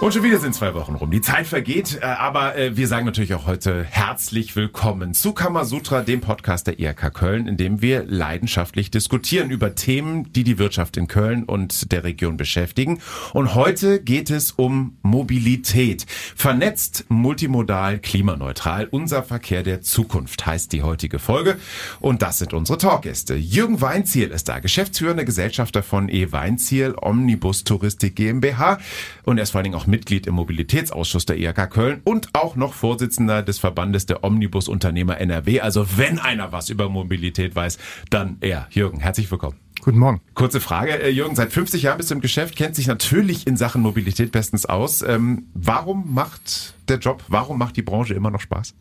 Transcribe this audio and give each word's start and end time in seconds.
Und 0.00 0.14
schon 0.14 0.22
wieder 0.22 0.38
sind 0.38 0.54
zwei 0.54 0.72
Wochen 0.72 0.94
rum. 0.94 1.10
Die 1.10 1.20
Zeit 1.20 1.46
vergeht, 1.46 1.98
äh, 2.00 2.06
aber 2.06 2.56
äh, 2.56 2.74
wir 2.74 2.88
sagen 2.88 3.04
natürlich 3.04 3.34
auch 3.34 3.46
heute 3.46 3.84
herzlich 3.84 4.56
willkommen 4.56 5.12
zu 5.12 5.34
Kamasutra, 5.34 6.00
dem 6.00 6.22
Podcast 6.22 6.66
der 6.66 6.80
IHK 6.80 7.12
Köln, 7.12 7.46
in 7.46 7.58
dem 7.58 7.82
wir 7.82 8.04
leidenschaftlich 8.04 8.90
diskutieren 8.90 9.50
über 9.50 9.74
Themen, 9.74 10.32
die 10.32 10.42
die 10.42 10.58
Wirtschaft 10.58 10.96
in 10.96 11.06
Köln 11.06 11.44
und 11.44 11.92
der 11.92 12.02
Region 12.02 12.38
beschäftigen. 12.38 13.02
Und 13.34 13.54
heute 13.54 14.02
geht 14.02 14.30
es 14.30 14.52
um 14.52 14.96
Mobilität. 15.02 16.06
Vernetzt, 16.34 17.04
multimodal, 17.10 17.98
klimaneutral. 17.98 18.88
Unser 18.90 19.22
Verkehr 19.22 19.62
der 19.62 19.82
Zukunft 19.82 20.46
heißt 20.46 20.72
die 20.72 20.82
heutige 20.82 21.18
Folge. 21.18 21.58
Und 22.00 22.22
das 22.22 22.38
sind 22.38 22.54
unsere 22.54 22.78
Talkgäste. 22.78 23.34
Jürgen 23.34 23.82
Weinziel 23.82 24.30
ist 24.30 24.48
da, 24.48 24.60
geschäftsführender 24.60 25.26
Gesellschafter 25.26 25.82
von 25.82 26.08
E. 26.08 26.32
Weinziel, 26.32 26.94
Omnibus 26.98 27.64
Touristik 27.64 28.16
GmbH. 28.16 28.78
Und 29.24 29.36
er 29.36 29.42
ist 29.42 29.50
vor 29.50 29.58
allen 29.58 29.64
Dingen 29.64 29.76
auch 29.76 29.89
Mitglied 29.90 30.26
im 30.26 30.34
Mobilitätsausschuss 30.34 31.26
der 31.26 31.38
IHK 31.38 31.70
Köln 31.70 32.00
und 32.04 32.28
auch 32.34 32.56
noch 32.56 32.72
Vorsitzender 32.72 33.42
des 33.42 33.58
Verbandes 33.58 34.06
der 34.06 34.24
Omnibusunternehmer 34.24 35.18
NRW. 35.18 35.60
Also 35.60 35.86
wenn 35.96 36.18
einer 36.18 36.52
was 36.52 36.70
über 36.70 36.88
Mobilität 36.88 37.54
weiß, 37.54 37.78
dann 38.08 38.38
er. 38.40 38.68
Jürgen, 38.70 39.00
herzlich 39.00 39.30
willkommen. 39.30 39.56
Guten 39.82 39.98
Morgen. 39.98 40.20
Kurze 40.34 40.60
Frage. 40.60 41.02
Äh, 41.02 41.10
Jürgen, 41.10 41.34
seit 41.36 41.52
50 41.52 41.82
Jahren 41.82 41.96
bist 41.96 42.10
du 42.10 42.14
im 42.14 42.20
Geschäft, 42.20 42.54
kennt 42.54 42.76
sich 42.76 42.86
natürlich 42.86 43.46
in 43.46 43.56
Sachen 43.56 43.80
Mobilität 43.80 44.30
bestens 44.30 44.66
aus. 44.66 45.02
Ähm, 45.02 45.46
warum 45.54 46.12
macht 46.12 46.74
der 46.88 46.98
Job, 46.98 47.24
warum 47.28 47.58
macht 47.58 47.76
die 47.76 47.82
Branche 47.82 48.14
immer 48.14 48.30
noch 48.30 48.40
Spaß? 48.40 48.74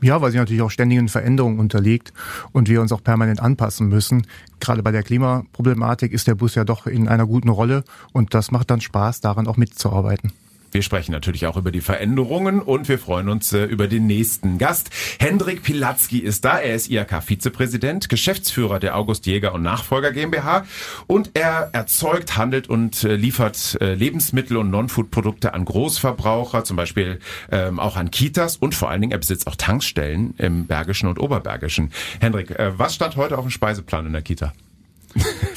Ja, 0.00 0.20
weil 0.20 0.32
sie 0.32 0.38
natürlich 0.38 0.62
auch 0.62 0.70
ständigen 0.70 1.08
Veränderungen 1.08 1.58
unterliegt 1.58 2.12
und 2.52 2.68
wir 2.68 2.80
uns 2.80 2.92
auch 2.92 3.02
permanent 3.02 3.40
anpassen 3.40 3.88
müssen. 3.88 4.26
Gerade 4.60 4.82
bei 4.82 4.92
der 4.92 5.02
Klimaproblematik 5.02 6.12
ist 6.12 6.26
der 6.26 6.34
Bus 6.34 6.54
ja 6.54 6.64
doch 6.64 6.86
in 6.86 7.08
einer 7.08 7.26
guten 7.26 7.48
Rolle 7.48 7.84
und 8.12 8.34
das 8.34 8.50
macht 8.50 8.70
dann 8.70 8.80
Spaß, 8.80 9.20
daran 9.20 9.46
auch 9.46 9.56
mitzuarbeiten. 9.56 10.32
Wir 10.76 10.82
sprechen 10.82 11.12
natürlich 11.12 11.46
auch 11.46 11.56
über 11.56 11.70
die 11.70 11.80
Veränderungen 11.80 12.60
und 12.60 12.86
wir 12.90 12.98
freuen 12.98 13.30
uns 13.30 13.50
äh, 13.54 13.64
über 13.64 13.88
den 13.88 14.06
nächsten 14.06 14.58
Gast. 14.58 14.90
Hendrik 15.18 15.62
Pilatzki 15.62 16.18
ist 16.18 16.44
da. 16.44 16.58
Er 16.58 16.74
ist 16.74 16.90
IHK-Vizepräsident, 16.90 18.10
Geschäftsführer 18.10 18.78
der 18.78 18.94
August 18.94 19.24
Jäger 19.24 19.54
und 19.54 19.62
Nachfolger 19.62 20.12
GmbH 20.12 20.66
und 21.06 21.30
er 21.32 21.70
erzeugt, 21.72 22.36
handelt 22.36 22.68
und 22.68 23.04
äh, 23.04 23.16
liefert 23.16 23.78
äh, 23.80 23.94
Lebensmittel 23.94 24.58
und 24.58 24.68
Non-Food-Produkte 24.68 25.54
an 25.54 25.64
Großverbraucher, 25.64 26.64
zum 26.64 26.76
Beispiel 26.76 27.20
ähm, 27.50 27.80
auch 27.80 27.96
an 27.96 28.10
Kitas 28.10 28.58
und 28.58 28.74
vor 28.74 28.90
allen 28.90 29.00
Dingen 29.00 29.12
er 29.12 29.18
besitzt 29.18 29.46
auch 29.46 29.56
Tankstellen 29.56 30.34
im 30.36 30.66
Bergischen 30.66 31.08
und 31.08 31.18
Oberbergischen. 31.18 31.90
Hendrik, 32.20 32.50
äh, 32.50 32.78
was 32.78 32.94
stand 32.94 33.16
heute 33.16 33.38
auf 33.38 33.46
dem 33.46 33.50
Speiseplan 33.50 34.04
in 34.04 34.12
der 34.12 34.20
Kita? 34.20 34.52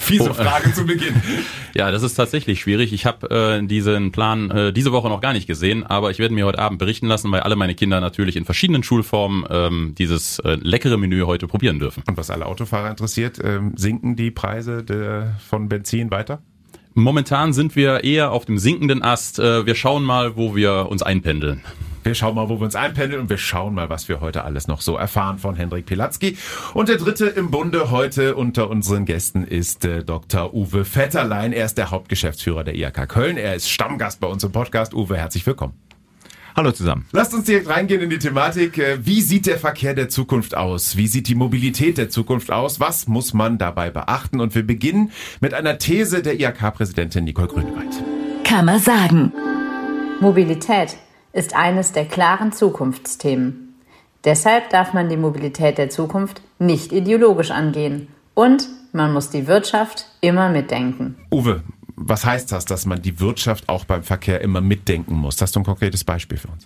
Fiese 0.09 0.31
oh, 0.31 0.33
Frage 0.33 0.73
zu 0.73 0.85
Beginn. 0.85 1.15
Ja, 1.75 1.91
das 1.91 2.01
ist 2.01 2.15
tatsächlich 2.15 2.59
schwierig. 2.61 2.93
Ich 2.93 3.05
habe 3.05 3.29
äh, 3.29 3.65
diesen 3.65 4.11
Plan 4.11 4.49
äh, 4.49 4.73
diese 4.73 4.91
Woche 4.91 5.07
noch 5.07 5.21
gar 5.21 5.33
nicht 5.33 5.45
gesehen, 5.45 5.85
aber 5.85 6.09
ich 6.09 6.17
werde 6.17 6.33
mir 6.33 6.47
heute 6.47 6.57
Abend 6.57 6.79
berichten 6.79 7.05
lassen, 7.05 7.31
weil 7.31 7.41
alle 7.41 7.55
meine 7.55 7.75
Kinder 7.75 8.01
natürlich 8.01 8.35
in 8.35 8.43
verschiedenen 8.43 8.81
Schulformen 8.81 9.45
ähm, 9.51 9.93
dieses 9.95 10.39
äh, 10.39 10.57
leckere 10.59 10.97
Menü 10.97 11.21
heute 11.25 11.47
probieren 11.47 11.77
dürfen. 11.77 12.01
Und 12.07 12.17
was 12.17 12.31
alle 12.31 12.47
Autofahrer 12.47 12.89
interessiert, 12.89 13.39
ähm, 13.43 13.73
sinken 13.75 14.15
die 14.15 14.31
Preise 14.31 14.83
der, 14.83 15.35
von 15.47 15.69
Benzin 15.69 16.09
weiter? 16.09 16.41
Momentan 16.95 17.53
sind 17.53 17.75
wir 17.75 18.03
eher 18.03 18.31
auf 18.31 18.45
dem 18.45 18.57
sinkenden 18.57 19.03
Ast. 19.03 19.37
Äh, 19.37 19.67
wir 19.67 19.75
schauen 19.75 20.03
mal, 20.03 20.35
wo 20.35 20.55
wir 20.55 20.87
uns 20.89 21.03
einpendeln. 21.03 21.61
Wir 22.03 22.15
schauen 22.15 22.35
mal, 22.35 22.47
wo 22.47 22.59
wir 22.59 22.65
uns 22.65 22.75
einpendeln 22.75 23.21
und 23.21 23.29
wir 23.29 23.37
schauen 23.37 23.73
mal, 23.73 23.89
was 23.89 24.07
wir 24.07 24.21
heute 24.21 24.43
alles 24.45 24.67
noch 24.67 24.81
so 24.81 24.95
erfahren 24.95 25.37
von 25.37 25.55
Hendrik 25.55 25.85
Pilatzki. 25.85 26.37
Und 26.73 26.87
der 26.87 26.97
dritte 26.97 27.25
im 27.25 27.51
Bunde 27.51 27.91
heute 27.91 28.35
unter 28.35 28.69
unseren 28.69 29.05
Gästen 29.05 29.43
ist 29.43 29.83
äh, 29.83 30.03
Dr. 30.03 30.53
Uwe 30.53 30.85
Vetterlein. 30.85 31.51
Er 31.51 31.65
ist 31.65 31.77
der 31.77 31.91
Hauptgeschäftsführer 31.91 32.63
der 32.63 32.75
IHK 32.75 33.09
Köln. 33.09 33.37
Er 33.37 33.55
ist 33.55 33.69
Stammgast 33.69 34.21
bei 34.21 34.27
uns 34.27 34.43
im 34.43 34.51
Podcast. 34.51 34.93
Uwe, 34.93 35.17
herzlich 35.17 35.45
willkommen. 35.45 35.73
Hallo 36.55 36.71
zusammen. 36.71 37.05
Lasst 37.11 37.33
uns 37.33 37.45
direkt 37.45 37.69
reingehen 37.69 38.01
in 38.01 38.09
die 38.09 38.17
Thematik. 38.17 38.77
Äh, 38.77 39.05
wie 39.05 39.21
sieht 39.21 39.45
der 39.45 39.57
Verkehr 39.57 39.93
der 39.93 40.07
Zukunft 40.07 40.55
aus? 40.55 40.95
Wie 40.95 41.07
sieht 41.07 41.27
die 41.27 41.35
Mobilität 41.35 41.97
der 41.97 42.09
Zukunft 42.09 42.49
aus? 42.51 42.79
Was 42.79 43.07
muss 43.07 43.33
man 43.33 43.57
dabei 43.57 43.89
beachten? 43.89 44.39
Und 44.39 44.55
wir 44.55 44.65
beginnen 44.65 45.11
mit 45.41 45.53
einer 45.53 45.77
These 45.77 46.21
der 46.21 46.39
IHK-Präsidentin 46.39 47.25
Nicole 47.25 47.49
Grünewald. 47.49 48.03
Kann 48.45 48.65
man 48.65 48.79
sagen. 48.79 49.33
Mobilität 50.21 50.97
ist 51.33 51.55
eines 51.55 51.91
der 51.91 52.05
klaren 52.05 52.51
Zukunftsthemen. 52.51 53.75
Deshalb 54.23 54.69
darf 54.69 54.93
man 54.93 55.09
die 55.09 55.17
Mobilität 55.17 55.77
der 55.77 55.89
Zukunft 55.89 56.41
nicht 56.57 56.91
ideologisch 56.91 57.51
angehen 57.51 58.07
und 58.33 58.67
man 58.91 59.13
muss 59.13 59.29
die 59.29 59.47
Wirtschaft 59.47 60.07
immer 60.21 60.49
mitdenken. 60.49 61.15
Uwe, 61.31 61.63
was 61.95 62.25
heißt 62.25 62.51
das, 62.51 62.65
dass 62.65 62.85
man 62.85 63.01
die 63.01 63.19
Wirtschaft 63.19 63.69
auch 63.69 63.85
beim 63.85 64.03
Verkehr 64.03 64.41
immer 64.41 64.61
mitdenken 64.61 65.15
muss? 65.15 65.41
Hast 65.41 65.55
du 65.55 65.59
ein 65.61 65.65
konkretes 65.65 66.03
Beispiel 66.03 66.37
für 66.37 66.49
uns? 66.49 66.65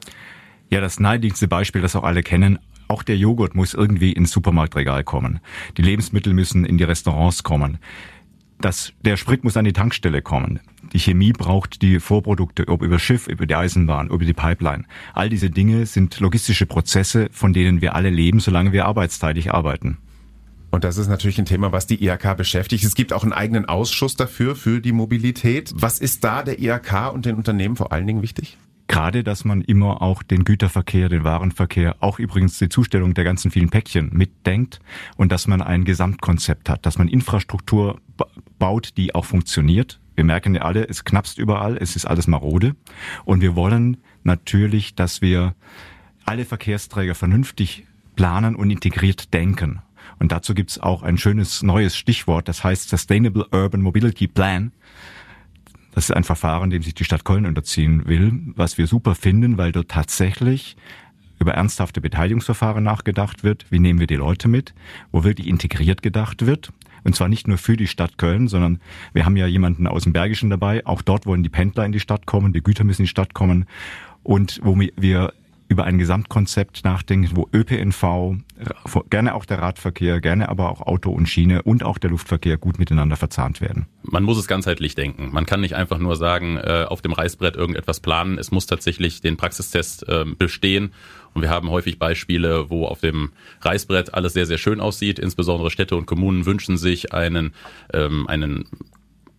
Ja, 0.69 0.81
das 0.81 1.00
naheliegendste 1.00 1.47
Beispiel, 1.47 1.81
das 1.81 1.95
auch 1.95 2.03
alle 2.03 2.24
kennen, 2.24 2.59
auch 2.88 3.03
der 3.03 3.18
Joghurt 3.18 3.56
muss 3.56 3.74
irgendwie 3.74 4.12
ins 4.12 4.31
Supermarktregal 4.31 5.03
kommen. 5.03 5.40
Die 5.78 5.81
Lebensmittel 5.81 6.34
müssen 6.34 6.66
in 6.66 6.78
die 6.78 6.84
Restaurants 6.84 7.44
kommen. 7.44 7.80
Das, 8.63 8.94
der 9.01 9.18
Sprit 9.18 9.44
muss 9.44 9.57
an 9.57 9.66
die 9.66 9.74
Tankstelle 9.74 10.22
kommen. 10.22 10.62
Die 10.94 11.00
Chemie 11.00 11.34
braucht 11.34 11.81
die 11.81 12.00
Vorprodukte, 12.00 12.69
ob 12.69 12.81
über 12.81 12.97
Schiff, 12.97 13.28
über 13.28 13.46
die 13.46 13.56
Eisenbahn, 13.56 14.07
über 14.07 14.24
die 14.24 14.34
Pipeline. 14.34 14.85
All 15.13 15.28
diese 15.28 15.50
Dinge 15.50 15.85
sind 15.85 16.22
logistische 16.22 16.66
Prozesse, 16.66 17.28
von 17.34 17.51
denen 17.51 17.81
wir 17.81 17.94
alle 17.94 18.09
leben, 18.09 18.40
solange 18.40 18.72
wir 18.72 18.85
arbeitsteilig 18.85 19.53
arbeiten. 19.53 19.97
Und 20.72 20.85
das 20.85 20.97
ist 20.97 21.09
natürlich 21.09 21.38
ein 21.40 21.46
Thema, 21.46 21.74
was 21.74 21.88
die 21.88 22.06
IHK 22.06 22.38
beschäftigt. 22.38 22.85
Es 22.85 22.96
gibt 22.96 23.12
auch 23.12 23.24
einen 23.24 23.34
eigenen 23.34 23.66
Ausschuss 23.66 24.16
dafür, 24.16 24.56
für 24.56 24.80
die 24.80 24.94
Mobilität. 24.94 25.74
Was 25.75 26.00
ist 26.00 26.24
da 26.24 26.41
der 26.41 26.62
IHK 26.62 27.12
und 27.13 27.25
den 27.25 27.35
Unternehmen 27.35 27.75
vor 27.75 27.91
allen 27.91 28.07
Dingen 28.07 28.22
wichtig? 28.22 28.57
Gerade, 28.93 29.23
dass 29.23 29.43
man 29.43 29.61
immer 29.61 30.03
auch 30.03 30.21
den 30.21 30.43
Güterverkehr, 30.43 31.09
den 31.09 31.23
Warenverkehr, 31.23 31.95
auch 31.99 32.19
übrigens 32.19 32.59
die 32.59 32.69
Zustellung 32.69 33.15
der 33.15 33.23
ganzen 33.23 33.49
vielen 33.49 33.71
Päckchen 33.71 34.11
mitdenkt 34.13 34.79
und 35.17 35.31
dass 35.31 35.47
man 35.47 35.63
ein 35.63 35.83
Gesamtkonzept 35.83 36.69
hat, 36.69 36.85
dass 36.85 36.99
man 36.99 37.07
Infrastruktur 37.07 37.99
baut, 38.59 38.95
die 38.97 39.15
auch 39.15 39.25
funktioniert, 39.25 39.99
wir 40.13 40.23
merken 40.23 40.53
ja 40.53 40.61
alle, 40.61 40.87
es 40.87 41.05
knappst 41.05 41.39
überall, 41.39 41.75
es 41.77 41.95
ist 41.95 42.05
alles 42.05 42.27
marode. 42.27 42.75
Und 43.25 43.41
wir 43.41 43.55
wollen 43.55 43.97
natürlich, 44.21 44.93
dass 44.93 45.23
wir 45.23 45.55
alle 46.23 46.45
Verkehrsträger 46.45 47.15
vernünftig 47.15 47.87
planen 48.15 48.55
und 48.55 48.69
integriert 48.69 49.33
denken. 49.33 49.81
Und 50.19 50.31
dazu 50.31 50.53
gibt's 50.53 50.79
auch 50.79 51.01
ein 51.01 51.17
schönes 51.17 51.63
neues 51.63 51.97
Stichwort, 51.97 52.47
das 52.47 52.63
heißt 52.63 52.89
Sustainable 52.89 53.47
Urban 53.51 53.81
Mobility 53.81 54.27
Plan. 54.27 54.71
Das 55.95 56.05
ist 56.05 56.15
ein 56.15 56.23
Verfahren, 56.23 56.69
dem 56.69 56.81
sich 56.81 56.95
die 56.95 57.03
Stadt 57.03 57.23
Köln 57.23 57.45
unterziehen 57.45 58.07
will, 58.07 58.41
was 58.55 58.77
wir 58.77 58.87
super 58.87 59.15
finden, 59.15 59.57
weil 59.57 59.71
dort 59.71 59.89
tatsächlich 59.89 60.75
über 61.39 61.53
ernsthafte 61.53 62.01
Beteiligungsverfahren 62.01 62.83
nachgedacht 62.83 63.43
wird. 63.43 63.65
Wie 63.69 63.79
nehmen 63.79 63.99
wir 63.99 64.07
die 64.07 64.15
Leute 64.15 64.47
mit? 64.47 64.73
Wo 65.11 65.23
wirklich 65.23 65.47
integriert 65.47 66.01
gedacht 66.01 66.45
wird. 66.45 66.71
Und 67.03 67.15
zwar 67.15 67.27
nicht 67.27 67.47
nur 67.47 67.57
für 67.57 67.75
die 67.75 67.87
Stadt 67.87 68.17
Köln, 68.17 68.47
sondern 68.47 68.79
wir 69.11 69.25
haben 69.25 69.35
ja 69.35 69.45
jemanden 69.45 69.87
aus 69.87 70.03
dem 70.03 70.13
Bergischen 70.13 70.49
dabei. 70.49 70.85
Auch 70.85 71.01
dort 71.01 71.25
wollen 71.25 71.43
die 71.43 71.49
Pendler 71.49 71.85
in 71.85 71.91
die 71.91 71.99
Stadt 71.99 72.25
kommen, 72.25 72.53
die 72.53 72.63
Güter 72.63 72.85
müssen 72.85 73.01
in 73.01 73.05
die 73.05 73.09
Stadt 73.09 73.33
kommen. 73.33 73.65
Und 74.23 74.61
wo 74.63 74.79
wir 74.79 75.33
über 75.73 75.85
ein 75.85 75.97
Gesamtkonzept 75.97 76.85
nachdenken, 76.85 77.35
wo 77.35 77.50
ÖPNV, 77.51 78.35
gerne 79.09 79.34
auch 79.34 79.45
der 79.45 79.59
Radverkehr, 79.59 80.22
gerne 80.22 80.47
aber 80.47 80.69
auch 80.69 80.81
Auto 80.81 81.11
und 81.11 81.28
Schiene 81.28 81.63
und 81.63 81.84
auch 81.84 81.97
der 81.97 82.11
Luftverkehr 82.11 82.57
gut 82.57 82.78
miteinander 82.78 83.16
verzahnt 83.16 83.59
werden. 83.59 83.88
Man 84.03 84.23
muss 84.23 84.38
es 84.38 84.47
ganzheitlich 84.47 84.94
denken. 84.94 85.29
Man 85.31 85.47
kann 85.47 85.62
nicht 85.62 85.75
einfach 85.75 85.97
nur 85.97 86.16
sagen, 86.16 86.57
äh, 86.57 86.85
auf 86.88 87.01
dem 87.01 87.12
Reißbrett 87.12 87.56
irgendetwas 87.56 88.00
planen. 88.00 88.38
Es 88.38 88.51
muss 88.51 88.67
tatsächlich 88.67 89.22
den 89.22 89.35
Praxistest 89.35 90.07
äh, 90.07 90.25
bestehen 90.38 90.94
und 91.33 91.41
wir 91.41 91.50
haben 91.50 91.72
häufig 91.72 91.97
Beispiele, 91.97 92.69
wo 92.69 92.85
auf 92.85 93.00
dem 93.00 93.31
Reißbrett 93.62 94.13
alles 94.13 94.33
sehr, 94.33 94.45
sehr 94.45 94.59
schön 94.59 94.79
aussieht. 94.79 95.18
Insbesondere 95.18 95.71
Städte 95.71 95.95
und 95.95 96.06
Kommunen 96.06 96.45
wünschen 96.45 96.77
sich 96.77 97.13
einen, 97.13 97.53
ähm, 97.92 98.27
einen 98.27 98.65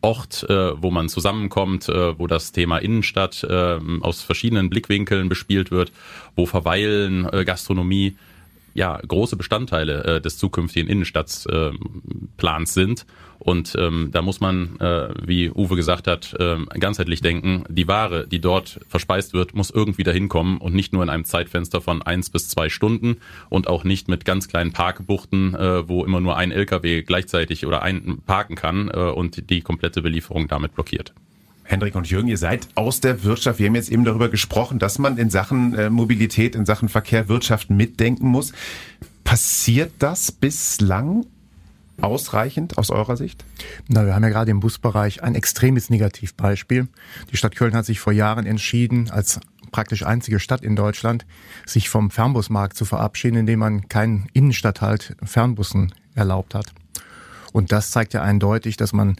Ort, 0.05 0.45
äh, 0.51 0.83
wo 0.83 0.91
man 0.91 1.09
zusammenkommt, 1.09 1.89
äh, 1.89 2.19
wo 2.19 2.27
das 2.27 2.53
Thema 2.53 2.77
Innenstadt 2.77 3.43
äh, 3.43 3.79
aus 4.03 4.21
verschiedenen 4.21 4.69
Blickwinkeln 4.69 5.31
bespielt 5.31 5.71
wird, 5.71 5.93
wo 6.37 6.45
Verweilen, 6.45 7.27
äh, 7.33 7.47
Gastronomie 7.47 8.15
ja 8.75 9.01
große 9.07 9.37
Bestandteile 9.37 10.05
äh, 10.05 10.21
des 10.21 10.37
zukünftigen 10.37 10.89
Innenstadtplans 10.89 12.75
sind. 12.75 13.07
Und 13.39 13.75
ähm, 13.79 14.09
da 14.13 14.23
muss 14.23 14.41
man, 14.41 14.79
äh, 14.81 15.09
wie 15.23 15.51
Uwe 15.51 15.77
gesagt 15.77 16.07
hat, 16.07 16.35
äh, 16.39 16.57
ganzheitlich 16.79 17.21
denken. 17.21 17.65
Die 17.69 17.89
Ware, 17.89 18.27
die 18.27 18.41
dort 18.41 18.81
verspeist 18.89 19.35
wird, 19.35 19.55
muss 19.55 19.71
irgendwie 19.71 20.03
dahin 20.03 20.29
kommen 20.29 20.59
und 20.59 20.75
nicht 20.75 20.93
nur 20.93 21.03
in 21.03 21.11
einem 21.11 21.25
Zeitfenster 21.25 21.81
von 21.81 22.03
eins 22.03 22.31
bis 22.31 22.49
zwei 22.49 22.69
Stunden 22.69 23.19
und 23.51 23.69
auch 23.69 23.85
nicht 23.85 24.09
mit 24.09 24.25
ganz 24.25 24.49
kleinen 24.49 24.73
Parkbuchten, 24.73 25.55
äh, 25.55 25.89
wo 25.89 26.05
immer 26.05 26.21
nur 26.21 26.37
ein 26.37 26.53
LKW 26.53 27.03
gleichzeitig 27.03 27.67
oder 27.67 27.83
ein 27.83 28.19
parken 28.27 28.57
kann 28.57 28.89
äh, 28.89 28.99
und 28.99 29.51
die 29.51 29.61
komplette 29.61 30.03
Belieferung 30.03 30.49
damit 30.49 30.75
blockiert. 30.75 31.13
Hendrik 31.65 31.95
und 31.95 32.09
Jürgen, 32.09 32.29
ihr 32.29 32.39
seid 32.39 32.69
aus 32.75 33.01
der 33.01 33.25
Wirtschaft. 33.25 33.59
Wir 33.59 33.67
haben 33.67 33.75
jetzt 33.75 33.91
eben 33.91 34.05
darüber 34.05 34.29
gesprochen, 34.29 34.79
dass 34.79 34.99
man 34.99 35.17
in 35.17 35.31
Sachen 35.31 35.75
äh, 35.75 35.91
Mobilität, 35.91 36.55
in 36.55 36.67
Sachen 36.67 36.89
Verkehr, 36.89 37.29
Wirtschaft 37.29 37.71
mitdenken 37.71 38.29
muss. 38.29 38.53
Passiert 39.25 39.93
das 39.99 40.31
bislang 40.31 41.25
ausreichend 42.01 42.77
aus 42.77 42.91
eurer 42.91 43.17
Sicht? 43.17 43.45
Na, 43.89 44.05
wir 44.05 44.15
haben 44.15 44.23
ja 44.23 44.29
gerade 44.29 44.51
im 44.51 44.61
Busbereich 44.61 45.23
ein 45.23 45.35
extremes 45.35 45.89
Negativbeispiel. 45.89 46.89
Die 47.33 47.37
Stadt 47.37 47.57
Köln 47.57 47.75
hat 47.75 47.87
sich 47.87 47.99
vor 47.99 48.13
Jahren 48.13 48.45
entschieden, 48.45 49.11
als 49.11 49.41
praktisch 49.73 50.05
einzige 50.05 50.41
Stadt 50.41 50.63
in 50.63 50.77
Deutschland, 50.77 51.25
sich 51.67 51.89
vom 51.89 52.11
Fernbusmarkt 52.11 52.77
zu 52.77 52.85
verabschieden, 52.85 53.39
indem 53.39 53.61
man 53.61 53.89
keinen 53.89 54.29
Innenstadthalt 54.33 55.17
Fernbussen 55.25 55.95
erlaubt 56.15 56.55
hat. 56.55 56.67
Und 57.53 57.73
das 57.73 57.91
zeigt 57.91 58.13
ja 58.13 58.23
eindeutig, 58.23 58.77
dass 58.77 58.93
man 58.93 59.17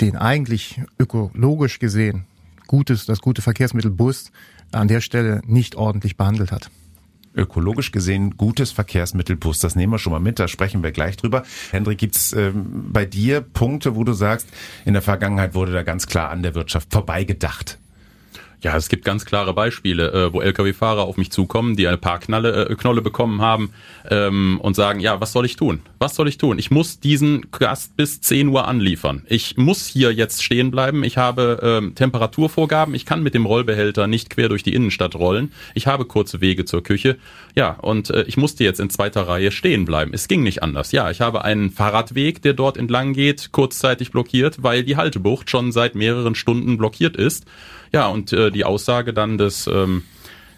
den 0.00 0.16
eigentlich 0.16 0.82
ökologisch 0.98 1.78
gesehen 1.78 2.24
gutes, 2.66 3.06
das 3.06 3.20
gute 3.20 3.42
Verkehrsmittel 3.42 3.90
Bus 3.90 4.30
an 4.72 4.88
der 4.88 5.00
Stelle 5.00 5.40
nicht 5.46 5.76
ordentlich 5.76 6.16
behandelt 6.16 6.50
hat 6.52 6.70
ökologisch 7.36 7.92
gesehen 7.92 8.36
gutes 8.36 8.72
Verkehrsmittel 8.72 9.36
Bus. 9.36 9.58
Das 9.58 9.76
nehmen 9.76 9.92
wir 9.92 9.98
schon 9.98 10.12
mal 10.12 10.20
mit, 10.20 10.38
da 10.38 10.48
sprechen 10.48 10.82
wir 10.82 10.92
gleich 10.92 11.16
drüber. 11.16 11.42
Hendrik, 11.70 11.98
gibt's 11.98 12.32
ähm, 12.32 12.90
bei 12.92 13.04
dir 13.04 13.40
Punkte, 13.40 13.96
wo 13.96 14.04
du 14.04 14.12
sagst, 14.12 14.48
in 14.84 14.92
der 14.92 15.02
Vergangenheit 15.02 15.54
wurde 15.54 15.72
da 15.72 15.82
ganz 15.82 16.06
klar 16.06 16.30
an 16.30 16.42
der 16.42 16.54
Wirtschaft 16.54 16.92
vorbeigedacht? 16.92 17.78
Ja, 18.64 18.74
es 18.78 18.88
gibt 18.88 19.04
ganz 19.04 19.26
klare 19.26 19.52
Beispiele, 19.52 20.10
äh, 20.10 20.32
wo 20.32 20.40
Lkw-Fahrer 20.40 21.02
auf 21.02 21.18
mich 21.18 21.30
zukommen, 21.30 21.76
die 21.76 21.86
eine 21.86 21.98
Parkknolle 21.98 22.70
äh, 22.70 22.74
Knolle 22.76 23.02
bekommen 23.02 23.42
haben 23.42 23.68
ähm, 24.10 24.58
und 24.62 24.74
sagen, 24.74 25.00
ja, 25.00 25.20
was 25.20 25.32
soll 25.32 25.44
ich 25.44 25.56
tun? 25.56 25.80
Was 25.98 26.14
soll 26.14 26.28
ich 26.28 26.38
tun? 26.38 26.58
Ich 26.58 26.70
muss 26.70 26.98
diesen 26.98 27.50
Gast 27.50 27.94
bis 27.98 28.22
10 28.22 28.48
Uhr 28.48 28.66
anliefern. 28.66 29.22
Ich 29.28 29.58
muss 29.58 29.86
hier 29.86 30.14
jetzt 30.14 30.42
stehen 30.42 30.70
bleiben. 30.70 31.04
Ich 31.04 31.18
habe 31.18 31.60
ähm, 31.62 31.94
Temperaturvorgaben. 31.94 32.94
Ich 32.94 33.04
kann 33.04 33.22
mit 33.22 33.34
dem 33.34 33.44
Rollbehälter 33.44 34.06
nicht 34.06 34.30
quer 34.30 34.48
durch 34.48 34.62
die 34.62 34.72
Innenstadt 34.72 35.14
rollen. 35.14 35.52
Ich 35.74 35.86
habe 35.86 36.06
kurze 36.06 36.40
Wege 36.40 36.64
zur 36.64 36.82
Küche. 36.82 37.18
Ja, 37.54 37.72
und 37.72 38.08
äh, 38.08 38.22
ich 38.22 38.38
musste 38.38 38.64
jetzt 38.64 38.80
in 38.80 38.88
zweiter 38.88 39.28
Reihe 39.28 39.52
stehen 39.52 39.84
bleiben. 39.84 40.14
Es 40.14 40.26
ging 40.26 40.42
nicht 40.42 40.62
anders. 40.62 40.90
Ja, 40.90 41.10
ich 41.10 41.20
habe 41.20 41.44
einen 41.44 41.70
Fahrradweg, 41.70 42.40
der 42.40 42.54
dort 42.54 42.78
entlang 42.78 43.12
geht, 43.12 43.52
kurzzeitig 43.52 44.10
blockiert, 44.10 44.62
weil 44.62 44.84
die 44.84 44.96
Haltebucht 44.96 45.50
schon 45.50 45.70
seit 45.70 45.94
mehreren 45.94 46.34
Stunden 46.34 46.78
blockiert 46.78 47.14
ist. 47.14 47.44
Ja, 47.94 48.08
und 48.08 48.32
äh, 48.32 48.50
die 48.54 48.64
Aussage 48.64 49.12
dann 49.12 49.36
des 49.38 49.66
ähm, 49.66 50.02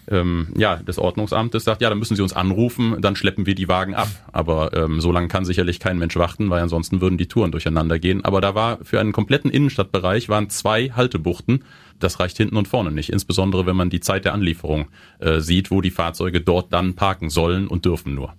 ähm, 0.09 0.47
ja, 0.55 0.77
des 0.77 0.97
Ordnungsamtes 0.97 1.63
sagt, 1.63 1.81
ja, 1.81 1.89
dann 1.89 1.99
müssen 1.99 2.15
Sie 2.15 2.21
uns 2.21 2.33
anrufen, 2.33 2.97
dann 3.01 3.15
schleppen 3.15 3.45
wir 3.45 3.55
die 3.55 3.67
Wagen 3.67 3.93
ab. 3.93 4.07
Aber 4.31 4.71
ähm, 4.73 5.01
so 5.01 5.11
lange 5.11 5.27
kann 5.27 5.45
sicherlich 5.45 5.79
kein 5.79 5.97
Mensch 5.97 6.15
warten, 6.15 6.49
weil 6.49 6.61
ansonsten 6.61 7.01
würden 7.01 7.17
die 7.17 7.27
Touren 7.27 7.51
durcheinander 7.51 7.99
gehen. 7.99 8.23
Aber 8.23 8.41
da 8.41 8.55
war 8.55 8.79
für 8.83 8.99
einen 8.99 9.11
kompletten 9.11 9.51
Innenstadtbereich 9.51 10.29
waren 10.29 10.49
zwei 10.49 10.91
Haltebuchten. 10.91 11.63
Das 11.99 12.19
reicht 12.19 12.37
hinten 12.37 12.57
und 12.57 12.67
vorne 12.67 12.91
nicht, 12.91 13.09
insbesondere 13.09 13.65
wenn 13.65 13.75
man 13.75 13.89
die 13.89 13.99
Zeit 13.99 14.23
der 14.25 14.33
Anlieferung 14.33 14.87
äh, 15.19 15.39
sieht, 15.39 15.71
wo 15.71 15.81
die 15.81 15.91
Fahrzeuge 15.91 16.41
dort 16.41 16.71
dann 16.71 16.93
parken 16.93 17.29
sollen 17.29 17.67
und 17.67 17.85
dürfen 17.85 18.15
nur. 18.15 18.33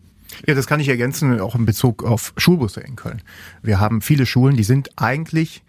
Ja, 0.47 0.55
das 0.55 0.67
kann 0.67 0.79
ich 0.79 0.89
ergänzen, 0.89 1.41
auch 1.41 1.55
in 1.55 1.67
Bezug 1.67 2.05
auf 2.05 2.33
Schulbusse 2.37 2.81
in 2.81 2.97
Köln. 2.97 3.23
Wir 3.63 3.81
haben 3.81 4.01
viele 4.01 4.27
Schulen, 4.27 4.57
die 4.57 4.63
sind 4.63 4.91
eigentlich 4.97 5.63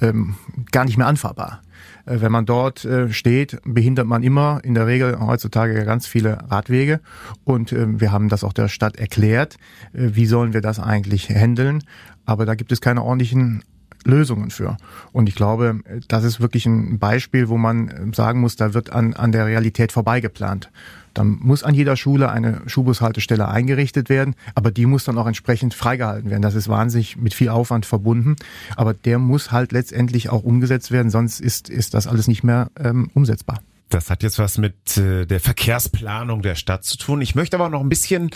ähm, 0.00 0.34
gar 0.72 0.84
nicht 0.84 0.98
mehr 0.98 1.06
anfahrbar. 1.06 1.62
Äh, 2.08 2.20
wenn 2.20 2.32
man 2.32 2.46
dort 2.46 2.84
äh, 2.84 3.12
steht, 3.12 3.58
behindert 3.64 4.06
man 4.06 4.22
immer 4.22 4.60
in 4.62 4.74
der 4.74 4.86
Regel 4.86 5.18
heutzutage 5.20 5.84
ganz 5.84 6.06
viele 6.06 6.38
Radwege. 6.50 7.00
Und 7.44 7.72
äh, 7.72 8.00
wir 8.00 8.12
haben 8.12 8.28
das 8.28 8.44
auch 8.44 8.52
der 8.52 8.68
Stadt 8.68 8.96
erklärt. 8.96 9.56
Wie 9.92 10.26
sollen 10.26 10.52
wir 10.52 10.60
das 10.60 10.78
eigentlich 10.78 11.28
handeln? 11.28 11.84
Aber 12.24 12.46
da 12.46 12.54
gibt 12.54 12.72
es 12.72 12.80
keine 12.80 13.02
ordentlichen 13.02 13.62
Lösungen 14.04 14.50
für. 14.50 14.76
Und 15.12 15.28
ich 15.28 15.34
glaube, 15.34 15.80
das 16.08 16.24
ist 16.24 16.40
wirklich 16.40 16.66
ein 16.66 16.98
Beispiel, 16.98 17.48
wo 17.48 17.56
man 17.56 18.12
sagen 18.14 18.40
muss, 18.40 18.56
da 18.56 18.74
wird 18.74 18.90
an, 18.90 19.14
an 19.14 19.32
der 19.32 19.46
Realität 19.46 19.92
vorbeigeplant. 19.92 20.70
Dann 21.14 21.38
muss 21.40 21.64
an 21.64 21.74
jeder 21.74 21.96
Schule 21.96 22.30
eine 22.30 22.62
Schulbushaltestelle 22.66 23.48
eingerichtet 23.48 24.08
werden, 24.08 24.36
aber 24.54 24.70
die 24.70 24.86
muss 24.86 25.04
dann 25.04 25.18
auch 25.18 25.26
entsprechend 25.26 25.74
freigehalten 25.74 26.30
werden. 26.30 26.42
Das 26.42 26.54
ist 26.54 26.68
wahnsinnig 26.68 27.16
mit 27.16 27.34
viel 27.34 27.48
Aufwand 27.48 27.86
verbunden, 27.86 28.36
aber 28.76 28.94
der 28.94 29.18
muss 29.18 29.50
halt 29.50 29.72
letztendlich 29.72 30.30
auch 30.30 30.44
umgesetzt 30.44 30.92
werden, 30.92 31.10
sonst 31.10 31.40
ist, 31.40 31.70
ist 31.70 31.94
das 31.94 32.06
alles 32.06 32.28
nicht 32.28 32.44
mehr 32.44 32.70
ähm, 32.78 33.10
umsetzbar. 33.14 33.58
Das 33.88 34.10
hat 34.10 34.22
jetzt 34.22 34.38
was 34.38 34.58
mit 34.58 34.96
äh, 34.96 35.26
der 35.26 35.40
Verkehrsplanung 35.40 36.42
der 36.42 36.54
Stadt 36.54 36.84
zu 36.84 36.98
tun. 36.98 37.20
Ich 37.20 37.34
möchte 37.34 37.56
aber 37.56 37.68
noch 37.68 37.80
ein 37.80 37.88
bisschen 37.88 38.30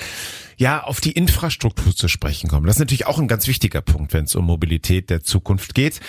ja 0.57 0.83
auf 0.83 1.01
die 1.01 1.13
Infrastruktur 1.13 1.95
zu 1.95 2.09
sprechen 2.09 2.49
kommen. 2.49 2.67
Das 2.67 2.77
ist 2.77 2.81
natürlich 2.81 3.07
auch 3.07 3.19
ein 3.19 3.29
ganz 3.29 3.47
wichtiger 3.47 3.81
Punkt, 3.81 4.13
wenn 4.15 4.25
es 4.25 4.35
um 4.35 4.47
Mobilität 4.47 5.11
der 5.11 5.23
Zukunft 5.23 5.75
geht. 5.75 6.01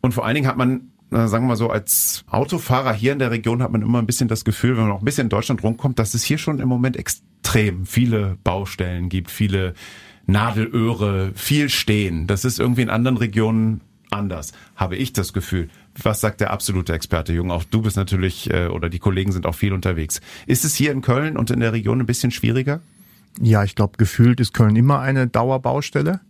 Und 0.00 0.12
vor 0.12 0.24
allen 0.24 0.34
Dingen 0.34 0.46
hat 0.46 0.56
man 0.56 0.92
sagen 1.12 1.44
wir 1.44 1.48
mal 1.48 1.56
so, 1.56 1.68
als 1.68 2.24
Autofahrer 2.30 2.94
hier 2.94 3.12
in 3.12 3.18
der 3.18 3.30
Region 3.30 3.62
hat 3.62 3.70
man 3.70 3.82
immer 3.82 3.98
ein 3.98 4.06
bisschen 4.06 4.28
das 4.28 4.44
Gefühl, 4.44 4.76
wenn 4.76 4.84
man 4.84 4.88
noch 4.88 5.00
ein 5.00 5.04
bisschen 5.04 5.26
in 5.26 5.30
Deutschland 5.30 5.62
rumkommt, 5.62 5.98
dass 5.98 6.14
es 6.14 6.24
hier 6.24 6.38
schon 6.38 6.58
im 6.58 6.68
Moment 6.68 6.96
extrem 6.96 7.84
viele 7.84 8.38
Baustellen 8.42 9.10
gibt, 9.10 9.30
viele 9.30 9.74
Nadelöhre, 10.26 11.32
viel 11.34 11.68
Stehen. 11.68 12.26
Das 12.26 12.44
ist 12.44 12.58
irgendwie 12.58 12.82
in 12.82 12.90
anderen 12.90 13.18
Regionen 13.18 13.82
anders, 14.10 14.52
habe 14.76 14.96
ich 14.96 15.12
das 15.12 15.32
Gefühl. 15.32 15.68
Was 16.00 16.20
sagt 16.20 16.40
der 16.40 16.50
absolute 16.50 16.92
Experte, 16.92 17.32
Jung? 17.32 17.50
Auch 17.50 17.64
du 17.64 17.82
bist 17.82 17.96
natürlich, 17.96 18.50
äh, 18.50 18.66
oder 18.66 18.88
die 18.88 18.98
Kollegen 18.98 19.32
sind 19.32 19.46
auch 19.46 19.54
viel 19.54 19.72
unterwegs. 19.72 20.20
Ist 20.46 20.64
es 20.64 20.74
hier 20.74 20.92
in 20.92 21.02
Köln 21.02 21.36
und 21.36 21.50
in 21.50 21.60
der 21.60 21.72
Region 21.72 22.00
ein 22.00 22.06
bisschen 22.06 22.30
schwieriger? 22.30 22.80
Ja, 23.40 23.64
ich 23.64 23.74
glaube, 23.74 23.96
gefühlt 23.98 24.40
ist 24.40 24.54
Köln 24.54 24.76
immer 24.76 25.00
eine 25.00 25.26
Dauerbaustelle. 25.26 26.20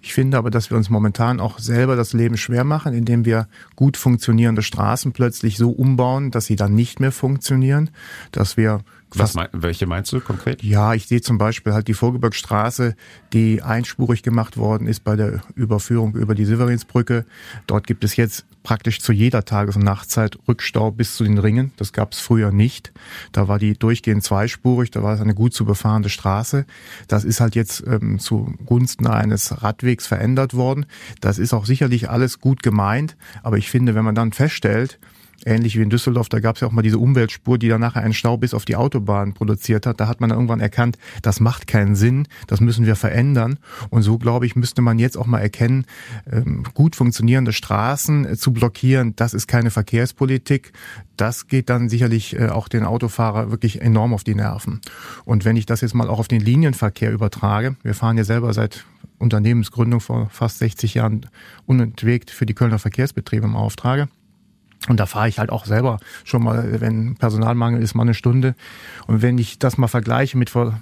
Ich 0.00 0.12
finde 0.12 0.36
aber, 0.36 0.50
dass 0.50 0.68
wir 0.70 0.76
uns 0.76 0.90
momentan 0.90 1.40
auch 1.40 1.58
selber 1.58 1.96
das 1.96 2.12
Leben 2.12 2.36
schwer 2.36 2.64
machen, 2.64 2.92
indem 2.92 3.24
wir 3.24 3.48
gut 3.74 3.96
funktionierende 3.96 4.60
Straßen 4.60 5.12
plötzlich 5.12 5.56
so 5.56 5.70
umbauen, 5.70 6.30
dass 6.30 6.44
sie 6.44 6.56
dann 6.56 6.74
nicht 6.74 7.00
mehr 7.00 7.12
funktionieren, 7.12 7.88
dass 8.30 8.58
wir 8.58 8.80
was 9.18 9.34
mein, 9.34 9.48
welche 9.52 9.86
meinst 9.86 10.12
du 10.12 10.20
konkret? 10.20 10.62
Ja, 10.62 10.94
ich 10.94 11.06
sehe 11.06 11.20
zum 11.20 11.38
Beispiel 11.38 11.72
halt 11.72 11.88
die 11.88 11.94
Vorgebirgsstraße, 11.94 12.94
die 13.32 13.62
einspurig 13.62 14.22
gemacht 14.22 14.56
worden 14.56 14.86
ist 14.86 15.04
bei 15.04 15.16
der 15.16 15.42
Überführung 15.54 16.14
über 16.14 16.34
die 16.34 16.44
Silverinsbrücke. 16.44 17.24
Dort 17.66 17.86
gibt 17.86 18.04
es 18.04 18.16
jetzt 18.16 18.46
praktisch 18.62 19.00
zu 19.00 19.12
jeder 19.12 19.44
Tages- 19.44 19.76
und 19.76 19.84
Nachtzeit 19.84 20.38
Rückstau 20.48 20.90
bis 20.90 21.16
zu 21.16 21.24
den 21.24 21.38
Ringen. 21.38 21.72
Das 21.76 21.92
gab 21.92 22.12
es 22.12 22.20
früher 22.20 22.50
nicht. 22.50 22.92
Da 23.30 23.46
war 23.46 23.58
die 23.58 23.74
durchgehend 23.74 24.24
zweispurig, 24.24 24.90
da 24.90 25.02
war 25.02 25.14
es 25.14 25.20
eine 25.20 25.34
gut 25.34 25.54
zu 25.54 25.64
befahrende 25.64 26.08
Straße. 26.08 26.64
Das 27.06 27.24
ist 27.24 27.40
halt 27.40 27.54
jetzt 27.54 27.84
ähm, 27.86 28.18
zugunsten 28.18 29.06
eines 29.06 29.62
Radwegs 29.62 30.06
verändert 30.06 30.54
worden. 30.54 30.86
Das 31.20 31.38
ist 31.38 31.52
auch 31.52 31.66
sicherlich 31.66 32.10
alles 32.10 32.40
gut 32.40 32.62
gemeint, 32.62 33.16
aber 33.42 33.58
ich 33.58 33.70
finde, 33.70 33.94
wenn 33.94 34.04
man 34.04 34.14
dann 34.14 34.32
feststellt, 34.32 34.98
ähnlich 35.44 35.76
wie 35.76 35.82
in 35.82 35.90
Düsseldorf, 35.90 36.28
da 36.28 36.40
gab 36.40 36.56
es 36.56 36.60
ja 36.60 36.68
auch 36.68 36.72
mal 36.72 36.82
diese 36.82 36.98
Umweltspur, 36.98 37.58
die 37.58 37.68
dann 37.68 37.80
nachher 37.80 38.02
einen 38.02 38.14
Stau 38.14 38.36
bis 38.36 38.54
auf 38.54 38.64
die 38.64 38.76
Autobahn 38.76 39.34
produziert 39.34 39.86
hat. 39.86 40.00
Da 40.00 40.08
hat 40.08 40.20
man 40.20 40.30
dann 40.30 40.38
irgendwann 40.38 40.60
erkannt, 40.60 40.98
das 41.22 41.40
macht 41.40 41.66
keinen 41.66 41.96
Sinn, 41.96 42.26
das 42.46 42.60
müssen 42.60 42.86
wir 42.86 42.96
verändern. 42.96 43.58
Und 43.90 44.02
so, 44.02 44.18
glaube 44.18 44.46
ich, 44.46 44.56
müsste 44.56 44.82
man 44.82 44.98
jetzt 44.98 45.16
auch 45.16 45.26
mal 45.26 45.40
erkennen, 45.40 45.86
ähm, 46.30 46.64
gut 46.74 46.96
funktionierende 46.96 47.52
Straßen 47.52 48.24
äh, 48.26 48.36
zu 48.36 48.52
blockieren, 48.52 49.14
das 49.16 49.34
ist 49.34 49.46
keine 49.46 49.70
Verkehrspolitik. 49.70 50.72
Das 51.16 51.46
geht 51.46 51.70
dann 51.70 51.88
sicherlich 51.88 52.38
äh, 52.38 52.48
auch 52.48 52.68
den 52.68 52.84
Autofahrer 52.84 53.50
wirklich 53.50 53.80
enorm 53.80 54.14
auf 54.14 54.24
die 54.24 54.34
Nerven. 54.34 54.80
Und 55.24 55.44
wenn 55.44 55.56
ich 55.56 55.66
das 55.66 55.80
jetzt 55.80 55.94
mal 55.94 56.08
auch 56.08 56.18
auf 56.18 56.28
den 56.28 56.40
Linienverkehr 56.40 57.12
übertrage, 57.12 57.76
wir 57.82 57.94
fahren 57.94 58.16
ja 58.16 58.24
selber 58.24 58.52
seit 58.52 58.84
Unternehmensgründung 59.18 60.00
vor 60.00 60.28
fast 60.30 60.58
60 60.58 60.94
Jahren 60.94 61.26
unentwegt 61.66 62.30
für 62.30 62.46
die 62.46 62.54
Kölner 62.54 62.78
Verkehrsbetriebe 62.78 63.46
im 63.46 63.56
Auftrage. 63.56 64.08
Und 64.88 65.00
da 65.00 65.06
fahre 65.06 65.28
ich 65.28 65.38
halt 65.38 65.50
auch 65.50 65.64
selber 65.64 65.98
schon 66.24 66.42
mal, 66.42 66.80
wenn 66.80 67.14
Personalmangel 67.14 67.82
ist, 67.82 67.94
mal 67.94 68.02
eine 68.02 68.12
Stunde. 68.12 68.54
Und 69.06 69.22
wenn 69.22 69.38
ich 69.38 69.58
das 69.58 69.78
mal 69.78 69.88
vergleiche 69.88 70.36
mit 70.36 70.50
vor 70.50 70.78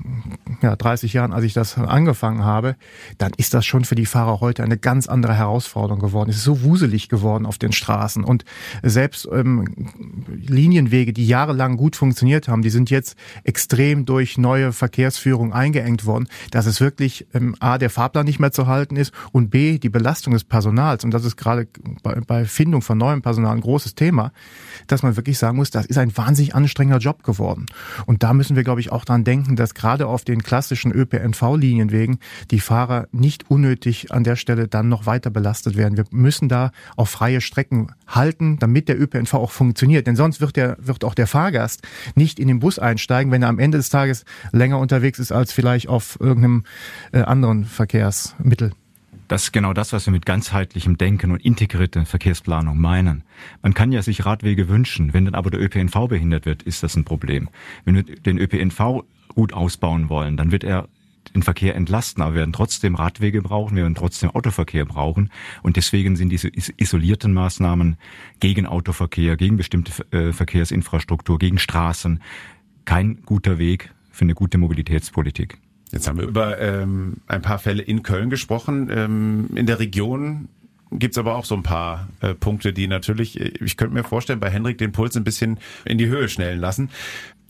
ja, 0.61 0.75
30 0.75 1.13
Jahren, 1.13 1.33
als 1.33 1.45
ich 1.45 1.53
das 1.53 1.79
angefangen 1.79 2.45
habe, 2.45 2.75
dann 3.19 3.33
ist 3.37 3.55
das 3.55 3.65
schon 3.65 3.85
für 3.85 3.95
die 3.95 4.07
Fahrer 4.07 4.41
heute 4.41 4.65
eine 4.65 4.77
ganz 4.77 5.07
andere 5.07 5.35
Herausforderung 5.35 6.01
geworden. 6.01 6.31
Es 6.31 6.37
ist 6.37 6.45
so 6.45 6.63
wuselig 6.63 7.09
geworden 7.09 7.47
auf 7.47 7.59
den 7.59 7.73
Straßen. 7.73 8.25
Und 8.25 8.45
selbst 8.83 9.29
ähm, 9.33 9.67
Linienwege, 10.27 11.13
die 11.13 11.27
jahrelang 11.27 11.77
gut 11.77 11.95
funktioniert 11.95 12.49
haben, 12.49 12.63
die 12.63 12.71
sind 12.71 12.91
jetzt 12.91 13.17
extrem 13.45 14.05
durch 14.05 14.37
neue 14.37 14.73
Verkehrsführung 14.73 15.53
eingeengt 15.53 16.07
worden, 16.07 16.29
dass 16.51 16.67
es 16.67 16.81
wirklich 16.81 17.29
ähm, 17.35 17.55
A, 17.61 17.79
der 17.79 17.91
Fahrplan 17.91 18.25
nicht 18.25 18.41
mehr 18.41 18.53
zu 18.53 18.67
halten 18.67 18.97
ist 18.97 19.13
und 19.31 19.51
B, 19.51 19.79
die 19.79 19.91
Belastung 19.91 20.33
des 20.33 20.43
Personals. 20.43 21.05
Und 21.05 21.13
das 21.13 21.25
ist 21.25 21.37
gerade 21.37 21.69
bei, 22.03 22.21
bei 22.21 22.45
Findung 22.47 22.83
von 22.83 22.99
neuem 22.99 23.23
Personal 23.23 23.55
ein 23.55 23.61
großes 23.61 23.92
großes 23.93 23.95
Thema, 23.95 24.33
dass 24.87 25.03
man 25.03 25.17
wirklich 25.17 25.39
sagen 25.39 25.57
muss, 25.57 25.71
das 25.71 25.87
ist 25.87 25.99
ein 25.99 26.17
wahnsinnig 26.17 26.55
anstrengender 26.55 26.99
Job 26.99 27.23
geworden. 27.23 27.67
Und 28.07 28.23
da 28.23 28.33
müssen 28.33 28.57
wir, 28.57 28.65
glaube 28.65 28.81
ich, 28.81 28.91
auch 28.91 29.05
dran 29.05 29.25
denken, 29.25 29.57
dass 29.57 29.75
gerade 29.75 30.07
auf 30.07 30.25
den 30.25 30.43
klassischen 30.43 30.93
ÖPNV-Linienwegen 30.93 32.19
die 32.51 32.61
Fahrer 32.61 33.07
nicht 33.13 33.51
unnötig 33.51 34.13
an 34.13 34.25
der 34.25 34.37
Stelle 34.37 34.69
dann 34.69 34.89
noch 34.89 35.07
weiter 35.07 35.31
belastet 35.31 35.77
werden. 35.77 35.97
Wir 35.97 36.05
müssen 36.11 36.49
da 36.49 36.73
auf 36.97 37.11
freie 37.11 37.41
Strecken 37.41 37.93
halten, 38.07 38.59
damit 38.59 38.89
der 38.89 39.01
ÖPNV 39.01 39.35
auch 39.35 39.51
funktioniert. 39.51 40.07
Denn 40.07 40.17
sonst 40.17 40.41
wird, 40.41 40.57
der, 40.57 40.77
wird 40.81 41.05
auch 41.05 41.15
der 41.15 41.27
Fahrgast 41.27 41.83
nicht 42.15 42.39
in 42.39 42.49
den 42.49 42.61
Bus 42.61 42.79
einsteigen, 42.79 43.33
wenn 43.33 43.43
er 43.43 43.49
am 43.49 43.59
Ende 43.59 43.79
des 43.79 43.91
Tages 43.91 44.25
länger 44.53 44.79
unterwegs 44.79 45.19
ist 45.19 45.33
als 45.33 45.53
vielleicht 45.53 45.89
auf 45.89 46.19
irgendeinem 46.21 46.65
äh, 47.13 47.21
anderen 47.21 47.65
Verkehrsmittel. 47.65 48.73
Das 49.33 49.45
ist 49.45 49.53
genau 49.53 49.73
das, 49.73 49.95
was 49.95 50.05
wir 50.05 50.11
mit 50.11 50.27
ganzheitlichem 50.27 50.99
Denken 50.99 51.31
und 51.31 51.43
integrierter 51.43 52.05
Verkehrsplanung 52.05 52.79
meinen. 52.79 53.25
Man 53.63 53.73
kann 53.73 53.91
ja 53.91 54.03
sich 54.03 54.27
Radwege 54.27 54.69
wünschen, 54.69 55.15
wenn 55.15 55.25
dann 55.25 55.35
aber 55.35 55.51
der 55.51 55.59
ÖPNV 55.59 56.07
behindert 56.07 56.45
wird, 56.45 56.63
ist 56.63 56.83
das 56.83 56.97
ein 56.97 57.07
Problem. 57.07 57.49
Wenn 57.87 57.95
wir 57.95 58.03
den 58.03 58.37
ÖPNV 58.37 59.05
gut 59.35 59.55
ausbauen 59.55 60.11
wollen, 60.11 60.37
dann 60.37 60.53
wird 60.53 60.65
er 60.65 60.87
den 61.35 61.43
Verkehr 61.43 61.77
entlasten, 61.77 62.23
aber 62.23 62.35
wir 62.35 62.41
werden 62.41 62.53
trotzdem 62.53 62.95
Radwege 62.95 63.41
brauchen, 63.41 63.75
wir 63.75 63.85
werden 63.85 63.95
trotzdem 63.95 64.29
Autoverkehr 64.29 64.85
brauchen. 64.85 65.31
Und 65.63 65.79
deswegen 65.79 66.15
sind 66.15 66.29
diese 66.29 66.51
isolierten 66.77 67.33
Maßnahmen 67.33 67.97
gegen 68.39 68.67
Autoverkehr, 68.67 69.39
gegen 69.39 69.57
bestimmte 69.57 69.93
äh, 70.11 70.35
Verkehrsinfrastruktur, 70.35 71.39
gegen 71.39 71.57
Straßen 71.57 72.21
kein 72.85 73.23
guter 73.23 73.57
Weg 73.57 73.95
für 74.11 74.27
eine 74.27 74.35
gute 74.35 74.59
Mobilitätspolitik. 74.59 75.57
Jetzt 75.93 76.09
haben 76.09 76.19
wir 76.19 76.27
über 76.27 76.59
ähm, 76.59 77.19
ein 77.27 77.43
paar 77.43 77.59
Fälle 77.59 77.83
in 77.83 78.03
Köln 78.03 78.31
gesprochen. 78.31 78.91
Ähm, 78.91 79.51
in 79.55 79.67
der 79.67 79.79
Region 79.79 80.49
gibt's 80.91 81.19
aber 81.19 81.37
auch 81.37 81.45
so 81.45 81.55
ein 81.55 81.63
paar 81.63 82.09
äh, 82.21 82.35
Punkte, 82.35 82.73
die 82.73 82.87
natürlich, 82.87 83.39
ich 83.39 83.77
könnte 83.77 83.95
mir 83.95 84.05
vorstellen, 84.05 84.41
bei 84.41 84.51
Henrik 84.51 84.79
den 84.79 84.93
Puls 84.93 85.17
ein 85.17 85.25
bisschen 85.25 85.59
in 85.85 85.99
die 85.99 86.07
Höhe 86.07 86.29
schnellen 86.29 86.61
lassen. 86.61 86.91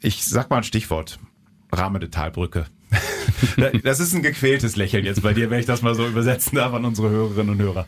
Ich 0.00 0.26
sag 0.26 0.50
mal 0.50 0.58
ein 0.58 0.64
Stichwort. 0.64 1.18
Rahmende 1.70 2.10
Talbrücke. 2.10 2.66
das 3.84 4.00
ist 4.00 4.14
ein 4.14 4.22
gequältes 4.22 4.76
Lächeln 4.76 5.04
jetzt 5.04 5.22
bei 5.22 5.32
dir, 5.32 5.48
wenn 5.48 5.60
ich 5.60 5.66
das 5.66 5.80
mal 5.80 5.94
so 5.94 6.06
übersetzen 6.06 6.56
darf 6.56 6.74
an 6.74 6.84
unsere 6.84 7.08
Hörerinnen 7.08 7.54
und 7.54 7.62
Hörer. 7.62 7.86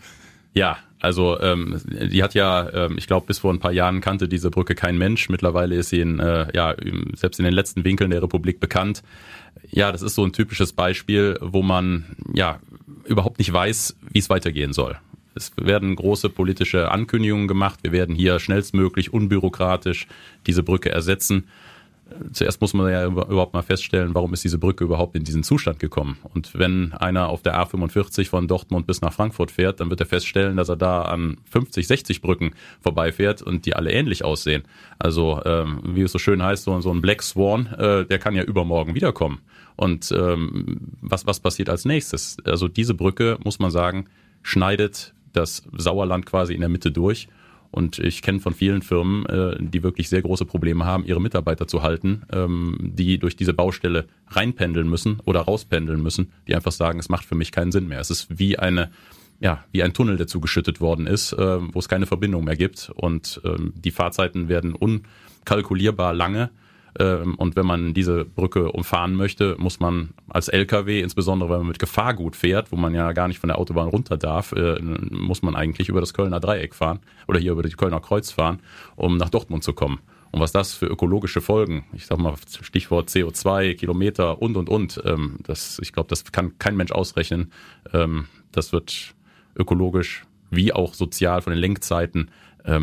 Ja, 0.54 0.78
also 1.04 1.38
ähm, 1.40 1.80
die 1.86 2.22
hat 2.22 2.34
ja, 2.34 2.68
ähm, 2.72 2.96
ich 2.98 3.06
glaube, 3.06 3.26
bis 3.26 3.38
vor 3.38 3.52
ein 3.52 3.60
paar 3.60 3.72
Jahren 3.72 4.00
kannte 4.00 4.26
diese 4.26 4.50
Brücke 4.50 4.74
kein 4.74 4.98
Mensch. 4.98 5.28
Mittlerweile 5.28 5.76
ist 5.76 5.90
sie 5.90 6.00
in, 6.00 6.18
äh, 6.18 6.48
ja, 6.54 6.74
selbst 7.14 7.38
in 7.38 7.44
den 7.44 7.54
letzten 7.54 7.84
Winkeln 7.84 8.10
der 8.10 8.22
Republik 8.22 8.58
bekannt. 8.58 9.02
Ja, 9.70 9.92
das 9.92 10.02
ist 10.02 10.14
so 10.14 10.24
ein 10.24 10.32
typisches 10.32 10.72
Beispiel, 10.72 11.38
wo 11.40 11.62
man 11.62 12.16
ja 12.32 12.58
überhaupt 13.04 13.38
nicht 13.38 13.52
weiß, 13.52 13.96
wie 14.10 14.18
es 14.18 14.30
weitergehen 14.30 14.72
soll. 14.72 14.96
Es 15.34 15.52
werden 15.56 15.94
große 15.94 16.30
politische 16.30 16.90
Ankündigungen 16.90 17.48
gemacht. 17.48 17.80
Wir 17.82 17.92
werden 17.92 18.14
hier 18.14 18.38
schnellstmöglich 18.38 19.12
unbürokratisch 19.12 20.06
diese 20.46 20.62
Brücke 20.62 20.90
ersetzen 20.90 21.44
zuerst 22.32 22.60
muss 22.60 22.74
man 22.74 22.90
ja 22.90 23.06
überhaupt 23.06 23.54
mal 23.54 23.62
feststellen, 23.62 24.14
warum 24.14 24.32
ist 24.32 24.44
diese 24.44 24.58
Brücke 24.58 24.84
überhaupt 24.84 25.16
in 25.16 25.24
diesen 25.24 25.42
Zustand 25.42 25.78
gekommen. 25.78 26.18
Und 26.34 26.58
wenn 26.58 26.92
einer 26.92 27.28
auf 27.28 27.42
der 27.42 27.56
A45 27.56 28.28
von 28.28 28.48
Dortmund 28.48 28.86
bis 28.86 29.00
nach 29.00 29.12
Frankfurt 29.12 29.50
fährt, 29.50 29.80
dann 29.80 29.90
wird 29.90 30.00
er 30.00 30.06
feststellen, 30.06 30.56
dass 30.56 30.68
er 30.68 30.76
da 30.76 31.02
an 31.02 31.38
50, 31.50 31.86
60 31.86 32.22
Brücken 32.22 32.52
vorbeifährt 32.80 33.42
und 33.42 33.66
die 33.66 33.74
alle 33.74 33.92
ähnlich 33.92 34.24
aussehen. 34.24 34.62
Also 34.98 35.40
ähm, 35.44 35.80
wie 35.84 36.02
es 36.02 36.12
so 36.12 36.18
schön 36.18 36.42
heißt, 36.42 36.64
so, 36.64 36.80
so 36.80 36.90
ein 36.90 37.00
Black 37.00 37.22
Swan, 37.22 37.66
äh, 37.66 38.04
der 38.04 38.18
kann 38.18 38.34
ja 38.34 38.42
übermorgen 38.42 38.94
wiederkommen. 38.94 39.40
Und 39.76 40.12
ähm, 40.12 40.78
was, 41.00 41.26
was 41.26 41.40
passiert 41.40 41.68
als 41.68 41.84
nächstes? 41.84 42.36
Also 42.44 42.68
diese 42.68 42.94
Brücke, 42.94 43.38
muss 43.42 43.58
man 43.58 43.70
sagen, 43.70 44.06
schneidet 44.42 45.14
das 45.32 45.64
Sauerland 45.72 46.26
quasi 46.26 46.54
in 46.54 46.60
der 46.60 46.68
Mitte 46.68 46.92
durch 46.92 47.28
und 47.74 47.98
ich 47.98 48.22
kenne 48.22 48.38
von 48.38 48.54
vielen 48.54 48.82
Firmen, 48.82 49.26
äh, 49.26 49.56
die 49.58 49.82
wirklich 49.82 50.08
sehr 50.08 50.22
große 50.22 50.44
Probleme 50.44 50.84
haben, 50.84 51.04
ihre 51.04 51.20
Mitarbeiter 51.20 51.66
zu 51.66 51.82
halten, 51.82 52.22
ähm, 52.32 52.78
die 52.80 53.18
durch 53.18 53.34
diese 53.34 53.52
Baustelle 53.52 54.06
reinpendeln 54.28 54.88
müssen 54.88 55.20
oder 55.24 55.40
rauspendeln 55.40 56.00
müssen, 56.00 56.32
die 56.46 56.54
einfach 56.54 56.72
sagen, 56.72 57.00
es 57.00 57.08
macht 57.08 57.24
für 57.24 57.34
mich 57.34 57.50
keinen 57.50 57.72
Sinn 57.72 57.88
mehr. 57.88 57.98
Es 57.98 58.10
ist 58.10 58.38
wie 58.38 58.58
eine 58.58 58.90
ja, 59.40 59.64
wie 59.72 59.82
ein 59.82 59.92
Tunnel, 59.92 60.16
der 60.16 60.28
zugeschüttet 60.28 60.80
worden 60.80 61.08
ist, 61.08 61.32
äh, 61.32 61.58
wo 61.74 61.80
es 61.80 61.88
keine 61.88 62.06
Verbindung 62.06 62.44
mehr 62.44 62.56
gibt. 62.56 62.90
Und 62.94 63.40
ähm, 63.44 63.72
die 63.74 63.90
Fahrzeiten 63.90 64.48
werden 64.48 64.74
unkalkulierbar 64.74 66.14
lange 66.14 66.50
ähm, 66.98 67.34
und 67.34 67.56
wenn 67.56 67.66
man 67.66 67.92
diese 67.92 68.24
Brücke 68.24 68.70
umfahren 68.70 69.14
möchte, 69.14 69.56
muss 69.58 69.80
man 69.80 70.10
als 70.28 70.48
LKW, 70.48 71.00
insbesondere 71.00 71.50
wenn 71.50 71.58
man 71.58 71.68
mit 71.68 71.78
Gefahrgut 71.78 72.36
fährt, 72.36 72.70
wo 72.70 72.76
man 72.76 72.94
ja 72.94 73.12
gar 73.12 73.26
nicht 73.26 73.40
von 73.40 73.48
der 73.48 73.58
Autobahn 73.58 73.88
runter 73.88 74.16
darf, 74.16 74.52
äh, 74.52 74.80
muss 74.80 75.42
man 75.42 75.56
eigentlich 75.56 75.88
über 75.88 76.00
das 76.00 76.14
Kölner 76.14 76.40
Dreieck 76.40 76.74
fahren 76.74 77.00
oder 77.26 77.40
hier 77.40 77.52
über 77.52 77.62
die 77.62 77.70
Kölner 77.70 78.00
Kreuz 78.00 78.30
fahren, 78.30 78.60
um 78.94 79.16
nach 79.16 79.30
Dortmund 79.30 79.64
zu 79.64 79.72
kommen. 79.72 79.98
Und 80.30 80.40
was 80.40 80.52
das 80.52 80.74
für 80.74 80.86
ökologische 80.86 81.40
Folgen, 81.40 81.84
ich 81.92 82.06
sag 82.06 82.18
mal 82.18 82.34
Stichwort 82.60 83.08
CO2, 83.08 83.74
Kilometer 83.74 84.40
und 84.40 84.56
und 84.56 84.68
und, 84.68 85.00
ähm, 85.04 85.38
das, 85.44 85.78
ich 85.80 85.92
glaube, 85.92 86.08
das 86.08 86.30
kann 86.32 86.58
kein 86.58 86.76
Mensch 86.76 86.92
ausrechnen. 86.92 87.52
Ähm, 87.92 88.26
das 88.52 88.72
wird 88.72 89.14
ökologisch 89.56 90.24
wie 90.50 90.72
auch 90.72 90.94
sozial 90.94 91.42
von 91.42 91.52
den 91.52 91.60
Lenkzeiten 91.60 92.30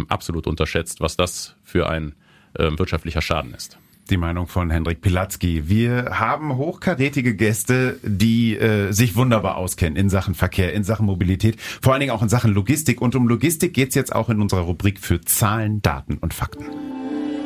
absolut 0.10 0.46
unterschätzt, 0.46 1.02
was 1.02 1.18
das 1.18 1.56
für 1.64 1.90
ein 1.90 2.14
wirtschaftlicher 2.54 3.22
Schaden 3.22 3.56
ist 3.56 3.80
die 4.10 4.18
Meinung 4.18 4.48
von 4.48 4.70
Hendrik 4.70 5.02
Pilatzki. 5.02 5.70
Wir 5.70 6.20
haben 6.20 6.58
hochkarätige 6.58 7.36
Gäste, 7.36 8.00
die 8.04 8.58
äh, 8.58 8.92
sich 8.92 9.16
wunderbar 9.16 9.58
auskennen 9.58 9.96
in 9.96 10.10
Sachen 10.10 10.34
Verkehr, 10.34 10.74
in 10.74 10.84
Sachen 10.84 11.06
Mobilität, 11.06 11.60
vor 11.60 11.94
allen 11.94 12.00
Dingen 12.02 12.12
auch 12.12 12.22
in 12.22 12.30
Sachen 12.30 12.54
Logistik. 12.54 13.02
Und 13.02 13.16
um 13.16 13.28
Logistik 13.28 13.74
geht's 13.74 13.96
jetzt 13.96 14.14
auch 14.14 14.30
in 14.30 14.42
unserer 14.42 14.62
Rubrik 14.62 15.00
für 15.00 15.22
Zahlen, 15.22 15.82
Daten 15.82 16.18
und 16.18 16.34
Fakten. 16.34 16.66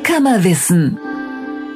Kammerwissen. 0.02 0.98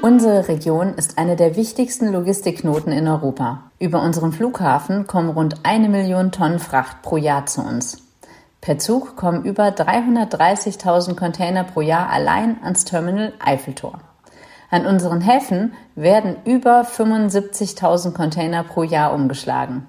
Unsere 0.03 0.49
Region 0.49 0.95
ist 0.95 1.19
eine 1.19 1.37
der 1.37 1.57
wichtigsten 1.57 2.11
Logistikknoten 2.11 2.91
in 2.91 3.07
Europa. 3.07 3.71
Über 3.79 4.03
unseren 4.03 4.33
Flughafen 4.33 5.07
kommen 5.07 5.29
rund 5.29 5.57
eine 5.65 5.91
Million 5.91 6.33
Tonnen 6.33 6.59
Fracht 6.59 7.03
pro 7.03 7.19
Jahr 7.19 7.45
zu 7.45 7.61
uns. 7.61 7.99
Per 8.63 8.79
Zug 8.79 9.17
kommen 9.17 9.45
über 9.45 9.69
330.000 9.69 11.17
Container 11.17 11.65
pro 11.65 11.83
Jahr 11.83 12.09
allein 12.11 12.63
ans 12.63 12.85
Terminal 12.85 13.35
Eiffeltor. 13.41 14.01
An 14.71 14.87
unseren 14.87 15.21
Häfen 15.21 15.73
werden 15.97 16.37
über 16.45 16.83
75.000 16.83 18.13
Container 18.13 18.63
pro 18.63 18.85
Jahr 18.85 19.13
umgeschlagen. 19.13 19.87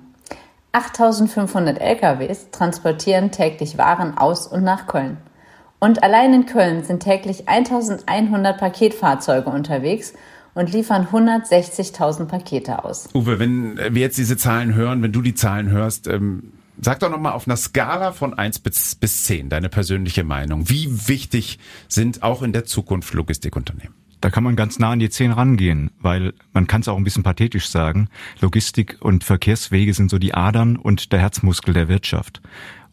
8.500 0.73 1.77
LKWs 1.77 2.49
transportieren 2.51 3.31
täglich 3.31 3.77
Waren 3.77 4.17
aus 4.17 4.47
und 4.47 4.63
nach 4.63 4.87
Köln. 4.87 5.17
Und 5.79 6.01
allein 6.03 6.33
in 6.33 6.45
Köln 6.45 6.83
sind 6.83 7.01
täglich 7.01 7.47
1.100 7.47 8.57
Paketfahrzeuge 8.57 9.49
unterwegs 9.49 10.13
und 10.53 10.71
liefern 10.71 11.07
160.000 11.11 12.25
Pakete 12.25 12.83
aus. 12.83 13.09
Uwe, 13.13 13.39
wenn 13.39 13.77
wir 13.77 14.01
jetzt 14.01 14.17
diese 14.17 14.37
Zahlen 14.37 14.73
hören, 14.73 15.01
wenn 15.03 15.11
du 15.11 15.21
die 15.21 15.35
Zahlen 15.35 15.69
hörst, 15.69 16.07
ähm, 16.07 16.53
sag 16.79 16.99
doch 16.99 17.09
nochmal 17.09 17.33
auf 17.33 17.47
einer 17.47 17.57
Skala 17.57 18.11
von 18.13 18.33
1 18.33 18.59
bis, 18.59 18.95
bis 18.95 19.25
10 19.25 19.49
deine 19.49 19.69
persönliche 19.69 20.23
Meinung. 20.23 20.69
Wie 20.69 21.07
wichtig 21.07 21.59
sind 21.87 22.23
auch 22.23 22.41
in 22.41 22.53
der 22.53 22.65
Zukunft 22.65 23.13
Logistikunternehmen? 23.13 24.00
Da 24.21 24.29
kann 24.29 24.43
man 24.43 24.55
ganz 24.55 24.77
nah 24.77 24.91
an 24.91 24.99
die 24.99 25.09
zehn 25.09 25.31
rangehen, 25.31 25.91
weil 25.99 26.33
man 26.53 26.67
kann 26.67 26.81
es 26.81 26.87
auch 26.87 26.97
ein 26.97 27.03
bisschen 27.03 27.23
pathetisch 27.23 27.67
sagen. 27.67 28.07
Logistik 28.39 28.97
und 29.01 29.23
Verkehrswege 29.23 29.93
sind 29.93 30.11
so 30.11 30.19
die 30.19 30.35
Adern 30.35 30.77
und 30.77 31.11
der 31.11 31.19
Herzmuskel 31.19 31.73
der 31.73 31.89
Wirtschaft. 31.89 32.41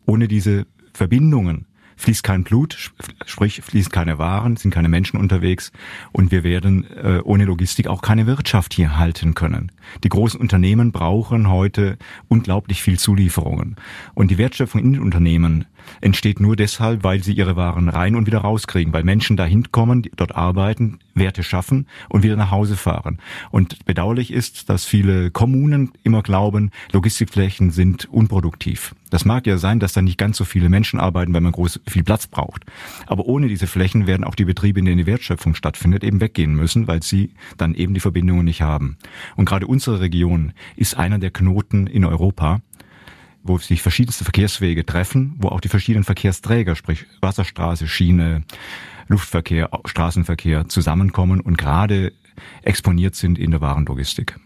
Ohne 0.07 0.27
diese 0.27 0.67
Verbindungen 0.95 1.68
fließt 1.99 2.23
kein 2.23 2.45
Blut, 2.45 2.93
sprich 3.27 3.61
fließen 3.63 3.93
keine 3.93 4.19
Waren, 4.19 4.57
sind 4.57 4.73
keine 4.73 4.89
Menschen 4.89 5.19
unterwegs 5.19 5.73
und 6.13 6.31
wir 6.31 6.45
werden 6.45 6.87
äh, 6.97 7.21
ohne 7.25 7.45
Logistik 7.45 7.89
auch 7.89 8.01
keine 8.01 8.27
Wirtschaft 8.27 8.73
hier 8.73 8.97
halten 8.97 9.35
können. 9.35 9.73
Die 10.05 10.09
großen 10.09 10.41
Unternehmen 10.41 10.93
brauchen 10.93 11.51
heute 11.51 11.99
unglaublich 12.29 12.83
viel 12.83 12.99
Zulieferungen 12.99 13.77
und 14.15 14.31
die 14.31 14.39
Wertschöpfung 14.39 14.81
in 14.81 14.93
den 14.95 15.03
Unternehmen 15.03 15.67
entsteht 16.01 16.41
nur 16.41 16.57
deshalb, 16.57 17.05
weil 17.05 17.23
sie 17.23 17.33
ihre 17.33 17.57
Waren 17.57 17.89
rein 17.89 18.15
und 18.15 18.27
wieder 18.27 18.39
rauskriegen, 18.39 18.93
weil 18.93 19.05
Menschen 19.05 19.37
dahin 19.37 19.73
kommen, 19.73 20.07
dort 20.17 20.35
arbeiten, 20.35 20.99
Werte 21.15 21.43
schaffen 21.43 21.87
und 22.09 22.23
wieder 22.23 22.37
nach 22.37 22.51
Hause 22.51 22.77
fahren. 22.77 23.19
Und 23.51 23.85
bedauerlich 23.87 24.33
ist, 24.33 24.69
dass 24.69 24.85
viele 24.85 25.31
Kommunen 25.31 25.93
immer 26.03 26.23
glauben, 26.23 26.71
Logistikflächen 26.93 27.71
sind 27.71 28.07
unproduktiv. 28.07 28.95
Das 29.11 29.25
mag 29.25 29.47
ja 29.47 29.59
sein, 29.59 29.81
dass 29.81 29.93
da 29.93 30.03
nicht 30.03 30.19
ganz 30.19 30.37
so 30.37 30.45
viele 30.45 30.69
Menschen 30.69 31.01
arbeiten, 31.01 31.33
weil 31.35 31.41
man 31.41 31.53
groß 31.53 31.81
viel 31.87 32.05
Platz 32.05 32.27
braucht. 32.27 32.65
Aber 33.07 33.27
ohne 33.27 33.49
diese 33.49 33.67
Flächen 33.67 34.07
werden 34.07 34.25
auch 34.25 34.35
die 34.35 34.45
Betriebe, 34.45 34.79
in 34.81 34.85
denen 34.85 34.99
die 34.99 35.07
Wertschöpfung 35.07 35.55
stattfindet, 35.55 36.05
eben 36.05 36.21
weggehen 36.21 36.55
müssen, 36.55 36.87
weil 36.87 37.03
sie 37.03 37.33
dann 37.57 37.75
eben 37.75 37.95
die 37.95 38.01
Verbindungen 38.01 38.45
nicht 38.45 38.63
haben. 38.63 38.99
Und 39.37 39.47
gerade 39.47 39.67
unsere 39.67 40.01
Region 40.01 40.53
ist 40.77 40.97
einer 40.97 41.19
der 41.19 41.31
Knoten 41.31 41.87
in 41.87 42.05
Europa, 42.05 42.61
wo 43.43 43.59
sich 43.59 43.83
verschiedenste 43.83 44.25
Verkehrswege 44.25 44.85
treffen, 44.85 45.35
wo 45.39 45.49
auch 45.49 45.61
die 45.61 45.69
verschiedenen 45.69 46.05
Verkehrsträger, 46.05 46.77
sprich 46.77 47.07
Wasserstraße, 47.21 47.89
Schiene, 47.89 48.45
Luftverkehr, 49.09 49.71
Straßenverkehr 49.87 50.69
zusammenkommen 50.69 51.41
und 51.41 51.57
gerade 51.57 52.13
exponiert 52.63 53.15
sind 53.15 53.39
in 53.39 53.51
der 53.51 53.61
Warenlogistik. 53.61 54.39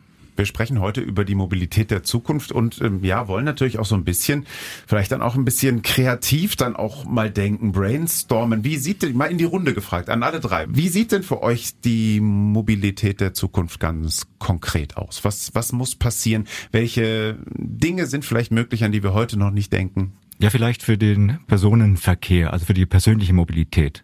Wir 0.42 0.46
sprechen 0.46 0.80
heute 0.80 1.00
über 1.00 1.24
die 1.24 1.36
Mobilität 1.36 1.92
der 1.92 2.02
Zukunft 2.02 2.50
und 2.50 2.80
ähm, 2.80 3.04
ja, 3.04 3.28
wollen 3.28 3.44
natürlich 3.44 3.78
auch 3.78 3.84
so 3.84 3.94
ein 3.94 4.02
bisschen, 4.02 4.44
vielleicht 4.88 5.12
dann 5.12 5.22
auch 5.22 5.36
ein 5.36 5.44
bisschen 5.44 5.82
kreativ 5.82 6.56
dann 6.56 6.74
auch 6.74 7.04
mal 7.04 7.30
denken, 7.30 7.70
brainstormen. 7.70 8.64
Wie 8.64 8.76
sieht 8.76 9.04
denn, 9.04 9.16
mal 9.16 9.26
in 9.26 9.38
die 9.38 9.44
Runde 9.44 9.72
gefragt, 9.72 10.10
an 10.10 10.24
alle 10.24 10.40
drei, 10.40 10.66
wie 10.68 10.88
sieht 10.88 11.12
denn 11.12 11.22
für 11.22 11.44
euch 11.44 11.80
die 11.84 12.18
Mobilität 12.18 13.20
der 13.20 13.34
Zukunft 13.34 13.78
ganz 13.78 14.26
konkret 14.40 14.96
aus? 14.96 15.22
Was, 15.22 15.54
was 15.54 15.70
muss 15.70 15.94
passieren? 15.94 16.48
Welche 16.72 17.38
Dinge 17.54 18.06
sind 18.06 18.24
vielleicht 18.24 18.50
möglich, 18.50 18.82
an 18.82 18.90
die 18.90 19.04
wir 19.04 19.14
heute 19.14 19.38
noch 19.38 19.52
nicht 19.52 19.72
denken? 19.72 20.14
Ja, 20.40 20.50
vielleicht 20.50 20.82
für 20.82 20.98
den 20.98 21.38
Personenverkehr, 21.46 22.52
also 22.52 22.66
für 22.66 22.74
die 22.74 22.84
persönliche 22.84 23.32
Mobilität. 23.32 24.02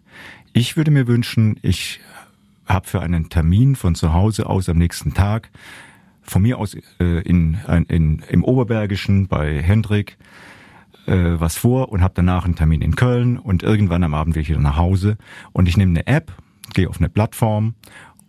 Ich 0.53 0.77
würde 0.77 0.91
mir 0.91 1.05
wünschen, 1.05 1.59
ich 1.63 1.99
habe 2.65 2.87
für 2.87 3.01
einen 3.01 3.27
Termin 3.27 3.75
von 3.75 3.93
zu 3.93 4.13
Hause 4.13 4.45
aus 4.45 4.69
am 4.69 4.77
nächsten 4.77 5.13
Tag 5.13 5.49
von 6.29 6.41
mir 6.41 6.57
aus 6.57 6.75
äh, 6.99 7.21
in, 7.21 7.57
in, 7.87 8.23
im 8.29 8.43
Oberbergischen 8.43 9.27
bei 9.27 9.61
Hendrik 9.61 10.17
äh, 11.05 11.39
was 11.39 11.57
vor 11.57 11.91
und 11.91 12.01
habe 12.01 12.13
danach 12.15 12.45
einen 12.45 12.55
Termin 12.55 12.81
in 12.81 12.95
Köln 12.95 13.37
und 13.37 13.63
irgendwann 13.63 14.03
am 14.03 14.13
Abend 14.13 14.35
will 14.35 14.43
ich 14.43 14.49
wieder 14.49 14.59
nach 14.59 14.77
Hause. 14.77 15.17
Und 15.51 15.67
ich 15.67 15.75
nehme 15.75 15.91
eine 15.91 16.07
App, 16.07 16.31
gehe 16.73 16.87
auf 16.87 16.99
eine 16.99 17.09
Plattform 17.09 17.73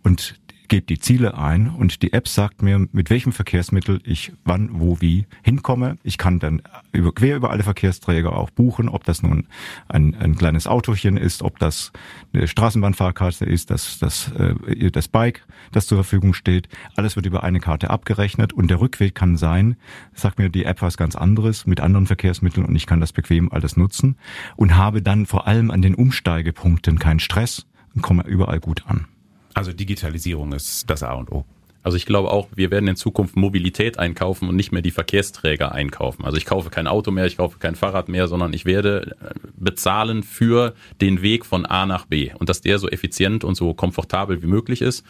und 0.03 0.40
gebe 0.71 0.85
die 0.85 0.99
Ziele 0.99 1.37
ein 1.37 1.67
und 1.67 2.01
die 2.01 2.13
App 2.13 2.29
sagt 2.29 2.61
mir, 2.61 2.87
mit 2.93 3.09
welchem 3.09 3.33
Verkehrsmittel 3.33 3.99
ich 4.05 4.31
wann, 4.45 4.69
wo, 4.71 5.01
wie 5.01 5.25
hinkomme. 5.43 5.97
Ich 6.01 6.17
kann 6.17 6.39
dann 6.39 6.61
über, 6.93 7.13
quer 7.13 7.35
über 7.35 7.49
alle 7.49 7.63
Verkehrsträger 7.63 8.37
auch 8.37 8.51
buchen, 8.51 8.87
ob 8.87 9.03
das 9.03 9.21
nun 9.21 9.47
ein, 9.89 10.15
ein 10.15 10.37
kleines 10.37 10.67
Autochen 10.67 11.17
ist, 11.17 11.43
ob 11.43 11.59
das 11.59 11.91
eine 12.31 12.47
Straßenbahnfahrkarte 12.47 13.43
ist, 13.43 13.69
das, 13.69 13.99
das, 13.99 14.31
äh, 14.31 14.91
das 14.91 15.09
Bike, 15.09 15.45
das 15.73 15.87
zur 15.87 15.97
Verfügung 15.97 16.33
steht. 16.33 16.69
Alles 16.95 17.17
wird 17.17 17.25
über 17.25 17.43
eine 17.43 17.59
Karte 17.59 17.89
abgerechnet 17.89 18.53
und 18.53 18.69
der 18.69 18.79
Rückweg 18.79 19.13
kann 19.13 19.35
sein, 19.35 19.75
sagt 20.13 20.39
mir 20.39 20.47
die 20.47 20.63
App 20.63 20.81
was 20.81 20.95
ganz 20.95 21.17
anderes 21.17 21.67
mit 21.67 21.81
anderen 21.81 22.07
Verkehrsmitteln 22.07 22.65
und 22.65 22.77
ich 22.77 22.85
kann 22.85 23.01
das 23.01 23.11
bequem 23.11 23.51
alles 23.51 23.75
nutzen 23.75 24.15
und 24.55 24.77
habe 24.77 25.01
dann 25.01 25.25
vor 25.25 25.47
allem 25.47 25.69
an 25.69 25.81
den 25.81 25.95
Umsteigepunkten 25.95 26.97
keinen 26.97 27.19
Stress 27.19 27.67
und 27.93 28.03
komme 28.03 28.23
überall 28.25 28.61
gut 28.61 28.85
an. 28.87 29.07
Also 29.53 29.73
Digitalisierung 29.73 30.53
ist 30.53 30.89
das 30.89 31.03
A 31.03 31.13
und 31.13 31.31
O. 31.31 31.45
Also 31.83 31.97
ich 31.97 32.05
glaube 32.05 32.29
auch, 32.29 32.47
wir 32.55 32.69
werden 32.69 32.87
in 32.87 32.95
Zukunft 32.95 33.35
Mobilität 33.35 33.97
einkaufen 33.97 34.47
und 34.47 34.55
nicht 34.55 34.71
mehr 34.71 34.83
die 34.83 34.91
Verkehrsträger 34.91 35.71
einkaufen. 35.71 36.25
Also 36.25 36.37
ich 36.37 36.45
kaufe 36.45 36.69
kein 36.69 36.87
Auto 36.87 37.09
mehr, 37.09 37.25
ich 37.25 37.37
kaufe 37.37 37.57
kein 37.57 37.75
Fahrrad 37.75 38.07
mehr, 38.07 38.27
sondern 38.27 38.53
ich 38.53 38.65
werde 38.65 39.15
äh, 39.19 39.33
bezahlen 39.57 40.21
für 40.21 40.75
den 41.01 41.23
Weg 41.23 41.45
von 41.45 41.65
A 41.65 41.87
nach 41.87 42.05
B 42.05 42.31
und 42.37 42.49
dass 42.49 42.61
der 42.61 42.77
so 42.77 42.87
effizient 42.87 43.43
und 43.43 43.55
so 43.55 43.73
komfortabel 43.73 44.43
wie 44.43 44.47
möglich 44.47 44.81
ist. 44.81 45.03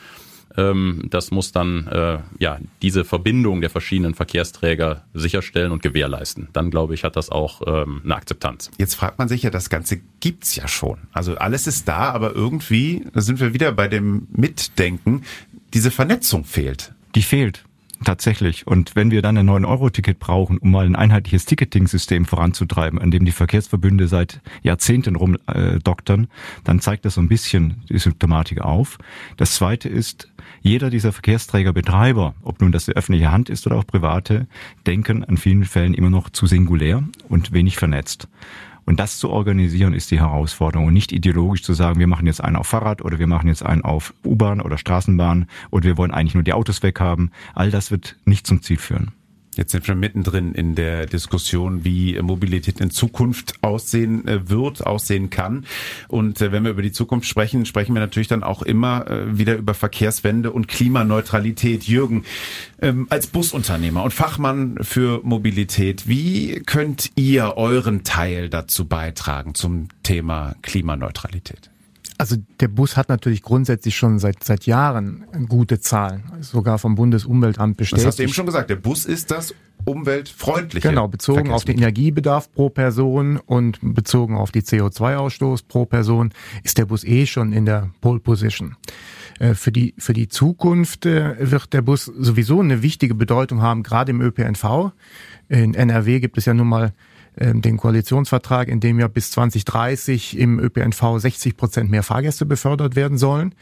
Ähm, 0.57 1.07
das 1.09 1.31
muss 1.31 1.51
dann 1.51 1.87
äh, 1.87 2.19
ja 2.39 2.59
diese 2.81 3.03
Verbindung 3.03 3.61
der 3.61 3.69
verschiedenen 3.69 4.13
Verkehrsträger 4.13 5.03
sicherstellen 5.13 5.71
und 5.71 5.81
gewährleisten. 5.81 6.49
Dann 6.53 6.71
glaube 6.71 6.93
ich, 6.93 7.03
hat 7.03 7.15
das 7.15 7.29
auch 7.29 7.61
ähm, 7.65 8.01
eine 8.03 8.15
Akzeptanz. 8.15 8.71
Jetzt 8.77 8.95
fragt 8.95 9.19
man 9.19 9.27
sich 9.27 9.43
ja, 9.43 9.49
das 9.49 9.69
Ganze 9.69 10.01
gibt's 10.19 10.55
ja 10.55 10.67
schon. 10.67 10.99
Also 11.11 11.35
alles 11.35 11.67
ist 11.67 11.87
da, 11.87 12.11
aber 12.11 12.35
irgendwie 12.35 13.05
sind 13.15 13.39
wir 13.39 13.53
wieder 13.53 13.71
bei 13.71 13.87
dem 13.87 14.27
Mitdenken. 14.31 15.23
Diese 15.73 15.91
Vernetzung 15.91 16.43
fehlt. 16.43 16.93
Die 17.15 17.21
fehlt. 17.21 17.63
Tatsächlich. 18.03 18.65
Und 18.65 18.95
wenn 18.95 19.11
wir 19.11 19.21
dann 19.21 19.37
ein 19.37 19.47
9-Euro-Ticket 19.47 20.17
brauchen, 20.17 20.57
um 20.57 20.71
mal 20.71 20.85
ein 20.85 20.95
einheitliches 20.95 21.45
Ticketing-System 21.45 22.25
voranzutreiben, 22.25 22.99
an 22.99 23.11
dem 23.11 23.25
die 23.25 23.31
Verkehrsverbünde 23.31 24.07
seit 24.07 24.41
Jahrzehnten 24.63 25.15
rumdoktern, 25.15 26.27
dann 26.63 26.79
zeigt 26.79 27.05
das 27.05 27.15
so 27.15 27.21
ein 27.21 27.27
bisschen 27.27 27.83
die 27.89 27.99
Symptomatik 27.99 28.61
auf. 28.61 28.97
Das 29.37 29.53
zweite 29.53 29.87
ist, 29.87 30.30
jeder 30.61 30.89
dieser 30.89 31.11
Verkehrsträgerbetreiber, 31.11 32.35
ob 32.43 32.61
nun 32.61 32.71
das 32.71 32.85
die 32.85 32.95
öffentliche 32.95 33.31
Hand 33.31 33.49
ist 33.49 33.65
oder 33.65 33.77
auch 33.77 33.87
private, 33.87 34.47
denken 34.85 35.23
an 35.23 35.37
vielen 35.37 35.65
Fällen 35.65 35.93
immer 35.93 36.09
noch 36.09 36.29
zu 36.29 36.45
singulär 36.45 37.03
und 37.29 37.51
wenig 37.51 37.77
vernetzt. 37.77 38.27
Und 38.85 38.99
das 38.99 39.17
zu 39.19 39.29
organisieren 39.29 39.93
ist 39.93 40.11
die 40.11 40.19
Herausforderung 40.19 40.87
und 40.87 40.93
nicht 40.93 41.11
ideologisch 41.11 41.63
zu 41.63 41.73
sagen, 41.73 41.99
wir 41.99 42.07
machen 42.07 42.25
jetzt 42.25 42.43
einen 42.43 42.55
auf 42.55 42.67
Fahrrad 42.67 43.01
oder 43.03 43.19
wir 43.19 43.27
machen 43.27 43.47
jetzt 43.47 43.63
einen 43.63 43.83
auf 43.83 44.13
U-Bahn 44.25 44.61
oder 44.61 44.77
Straßenbahn 44.77 45.47
oder 45.69 45.85
wir 45.85 45.97
wollen 45.97 46.11
eigentlich 46.11 46.33
nur 46.33 46.43
die 46.43 46.53
Autos 46.53 46.83
weghaben. 46.83 47.31
All 47.53 47.71
das 47.71 47.91
wird 47.91 48.17
nicht 48.25 48.47
zum 48.47 48.61
Ziel 48.61 48.77
führen. 48.77 49.11
Jetzt 49.55 49.73
sind 49.73 49.85
wir 49.87 49.95
mittendrin 49.95 50.53
in 50.53 50.75
der 50.75 51.05
Diskussion, 51.07 51.83
wie 51.83 52.19
Mobilität 52.21 52.79
in 52.79 52.89
Zukunft 52.89 53.55
aussehen 53.61 54.27
äh, 54.27 54.49
wird, 54.49 54.85
aussehen 54.85 55.29
kann. 55.29 55.65
Und 56.07 56.41
äh, 56.41 56.51
wenn 56.51 56.63
wir 56.63 56.71
über 56.71 56.81
die 56.81 56.93
Zukunft 56.93 57.27
sprechen, 57.27 57.65
sprechen 57.65 57.93
wir 57.93 57.99
natürlich 57.99 58.29
dann 58.29 58.43
auch 58.43 58.61
immer 58.61 59.09
äh, 59.09 59.37
wieder 59.37 59.55
über 59.55 59.73
Verkehrswende 59.73 60.51
und 60.51 60.67
Klimaneutralität. 60.67 61.83
Jürgen, 61.83 62.23
ähm, 62.81 63.07
als 63.09 63.27
Busunternehmer 63.27 64.03
und 64.03 64.13
Fachmann 64.13 64.77
für 64.81 65.21
Mobilität, 65.23 66.07
wie 66.07 66.61
könnt 66.65 67.11
ihr 67.15 67.57
euren 67.57 68.03
Teil 68.03 68.49
dazu 68.49 68.85
beitragen 68.85 69.53
zum 69.53 69.89
Thema 70.03 70.55
Klimaneutralität? 70.61 71.70
Also 72.21 72.35
der 72.59 72.67
Bus 72.67 72.97
hat 72.97 73.09
natürlich 73.09 73.41
grundsätzlich 73.41 73.97
schon 73.97 74.19
seit 74.19 74.43
seit 74.43 74.67
Jahren 74.67 75.25
gute 75.49 75.79
Zahlen, 75.79 76.21
sogar 76.41 76.77
vom 76.77 76.93
Bundesumweltamt 76.93 77.77
bestätigt. 77.77 78.05
Das 78.05 78.11
hast 78.11 78.19
du 78.19 78.23
eben 78.23 78.31
schon 78.31 78.45
gesagt. 78.45 78.69
Der 78.69 78.75
Bus 78.75 79.05
ist 79.05 79.31
das 79.31 79.55
umweltfreundliche. 79.85 80.87
Genau, 80.87 81.07
bezogen 81.07 81.49
auf 81.49 81.65
den 81.65 81.79
Energiebedarf 81.79 82.51
pro 82.53 82.69
Person 82.69 83.37
und 83.37 83.79
bezogen 83.81 84.37
auf 84.37 84.51
die 84.51 84.61
CO2-Ausstoß 84.61 85.63
pro 85.67 85.87
Person 85.87 86.31
ist 86.61 86.77
der 86.77 86.85
Bus 86.85 87.03
eh 87.05 87.25
schon 87.25 87.53
in 87.53 87.65
der 87.65 87.89
Pole 88.01 88.19
Position. 88.19 88.75
Äh, 89.39 89.55
für 89.55 89.71
die, 89.71 89.95
für 89.97 90.13
die 90.13 90.27
Zukunft 90.27 91.07
äh, 91.07 91.49
wird 91.49 91.73
der 91.73 91.81
Bus 91.81 92.05
sowieso 92.05 92.59
eine 92.59 92.83
wichtige 92.83 93.15
Bedeutung 93.15 93.63
haben, 93.63 93.81
gerade 93.81 94.11
im 94.11 94.21
ÖPNV. 94.21 94.91
In 95.49 95.73
NRW 95.73 96.19
gibt 96.19 96.37
es 96.37 96.45
ja 96.45 96.53
nun 96.53 96.67
mal 96.67 96.93
den 97.35 97.77
Koalitionsvertrag, 97.77 98.67
in 98.67 98.79
dem 98.81 98.99
ja 98.99 99.07
bis 99.07 99.31
2030 99.31 100.37
im 100.37 100.59
ÖPNV 100.59 101.17
60 101.17 101.55
Prozent 101.55 101.89
mehr 101.89 102.03
Fahrgäste 102.03 102.45
befördert 102.45 102.95
werden 102.95 103.17
sollen. 103.17 103.55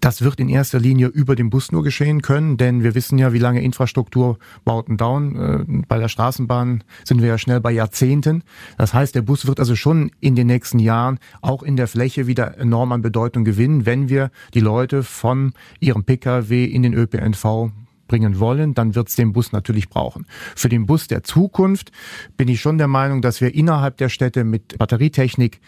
Das 0.00 0.22
wird 0.22 0.38
in 0.38 0.48
erster 0.48 0.78
Linie 0.78 1.08
über 1.08 1.34
den 1.34 1.50
Bus 1.50 1.72
nur 1.72 1.82
geschehen 1.82 2.22
können, 2.22 2.56
denn 2.56 2.82
wir 2.82 2.94
wissen 2.94 3.18
ja, 3.18 3.32
wie 3.32 3.38
lange 3.38 3.62
Infrastrukturbauten 3.62 4.96
dauern. 4.96 5.36
Äh, 5.36 5.82
bei 5.88 5.98
der 5.98 6.08
Straßenbahn 6.08 6.84
sind 7.04 7.20
wir 7.20 7.28
ja 7.28 7.38
schnell 7.38 7.60
bei 7.60 7.72
Jahrzehnten. 7.72 8.44
Das 8.78 8.94
heißt, 8.94 9.14
der 9.14 9.22
Bus 9.22 9.46
wird 9.46 9.58
also 9.58 9.74
schon 9.74 10.10
in 10.20 10.36
den 10.36 10.46
nächsten 10.46 10.78
Jahren 10.78 11.18
auch 11.42 11.62
in 11.62 11.76
der 11.76 11.88
Fläche 11.88 12.26
wieder 12.26 12.58
enorm 12.58 12.92
an 12.92 13.02
Bedeutung 13.02 13.44
gewinnen, 13.44 13.86
wenn 13.86 14.08
wir 14.08 14.30
die 14.54 14.60
Leute 14.60 15.02
von 15.02 15.52
ihrem 15.80 16.04
Pkw 16.04 16.64
in 16.64 16.82
den 16.82 16.94
ÖPNV 16.94 17.72
bringen 18.06 18.38
wollen, 18.40 18.74
dann 18.74 18.94
wird 18.94 19.08
es 19.08 19.16
den 19.16 19.32
Bus 19.32 19.52
natürlich 19.52 19.88
brauchen. 19.88 20.26
Für 20.54 20.68
den 20.68 20.86
Bus 20.86 21.06
der 21.08 21.22
Zukunft 21.22 21.92
bin 22.36 22.48
ich 22.48 22.60
schon 22.60 22.78
der 22.78 22.88
Meinung, 22.88 23.22
dass 23.22 23.40
wir 23.40 23.54
innerhalb 23.54 23.96
der 23.96 24.08
Städte 24.08 24.44
mit 24.44 24.78
Batterietechnik 24.78 25.60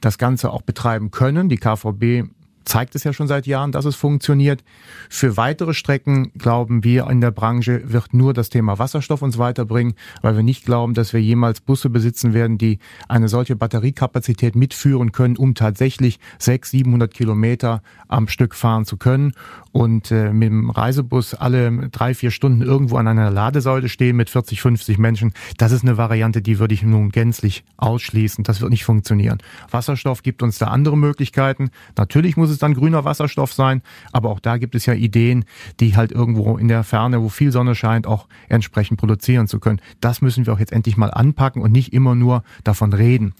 das 0.00 0.18
Ganze 0.18 0.50
auch 0.52 0.62
betreiben 0.62 1.10
können. 1.10 1.48
Die 1.48 1.56
KVB 1.56 2.28
zeigt 2.68 2.94
es 2.94 3.04
ja 3.04 3.12
schon 3.12 3.26
seit 3.26 3.46
Jahren, 3.46 3.72
dass 3.72 3.84
es 3.84 3.96
funktioniert. 3.96 4.62
Für 5.08 5.36
weitere 5.36 5.74
Strecken 5.74 6.32
glauben 6.38 6.84
wir 6.84 7.08
in 7.08 7.20
der 7.20 7.30
Branche 7.30 7.82
wird 7.84 8.14
nur 8.14 8.34
das 8.34 8.50
Thema 8.50 8.78
Wasserstoff 8.78 9.22
uns 9.22 9.38
weiterbringen, 9.38 9.94
weil 10.22 10.36
wir 10.36 10.42
nicht 10.42 10.64
glauben, 10.64 10.94
dass 10.94 11.12
wir 11.12 11.20
jemals 11.20 11.60
Busse 11.60 11.90
besitzen 11.90 12.34
werden, 12.34 12.58
die 12.58 12.78
eine 13.08 13.28
solche 13.28 13.56
Batteriekapazität 13.56 14.54
mitführen 14.54 15.12
können, 15.12 15.36
um 15.36 15.54
tatsächlich 15.54 16.20
600, 16.38 16.68
700 16.78 17.14
Kilometer 17.14 17.82
am 18.08 18.28
Stück 18.28 18.54
fahren 18.54 18.84
zu 18.84 18.96
können 18.96 19.32
und 19.72 20.10
äh, 20.10 20.32
mit 20.32 20.48
dem 20.48 20.70
Reisebus 20.70 21.34
alle 21.34 21.88
drei, 21.90 22.14
vier 22.14 22.30
Stunden 22.30 22.62
irgendwo 22.62 22.96
an 22.96 23.08
einer 23.08 23.30
Ladesäule 23.30 23.88
stehen 23.88 24.16
mit 24.16 24.30
40, 24.30 24.60
50 24.60 24.98
Menschen. 24.98 25.32
Das 25.56 25.72
ist 25.72 25.82
eine 25.82 25.96
Variante, 25.96 26.42
die 26.42 26.58
würde 26.58 26.74
ich 26.74 26.82
nun 26.82 27.10
gänzlich 27.10 27.64
ausschließen. 27.76 28.44
Das 28.44 28.60
wird 28.60 28.70
nicht 28.70 28.84
funktionieren. 28.84 29.38
Wasserstoff 29.70 30.22
gibt 30.22 30.42
uns 30.42 30.58
da 30.58 30.66
andere 30.68 30.96
Möglichkeiten. 30.96 31.70
Natürlich 31.96 32.36
muss 32.36 32.50
es 32.50 32.57
es 32.58 32.60
dann 32.60 32.74
grüner 32.74 33.04
Wasserstoff 33.04 33.52
sein. 33.52 33.82
Aber 34.12 34.30
auch 34.30 34.40
da 34.40 34.58
gibt 34.58 34.74
es 34.74 34.86
ja 34.86 34.94
Ideen, 34.94 35.44
die 35.80 35.96
halt 35.96 36.12
irgendwo 36.12 36.58
in 36.58 36.68
der 36.68 36.84
Ferne, 36.84 37.22
wo 37.22 37.28
viel 37.28 37.52
Sonne 37.52 37.74
scheint, 37.74 38.06
auch 38.06 38.28
entsprechend 38.48 38.98
produzieren 38.98 39.46
zu 39.46 39.60
können. 39.60 39.80
Das 40.00 40.20
müssen 40.20 40.46
wir 40.46 40.52
auch 40.52 40.58
jetzt 40.58 40.72
endlich 40.72 40.96
mal 40.96 41.10
anpacken 41.10 41.62
und 41.62 41.72
nicht 41.72 41.92
immer 41.92 42.14
nur 42.14 42.42
davon 42.64 42.92
reden. 42.92 43.34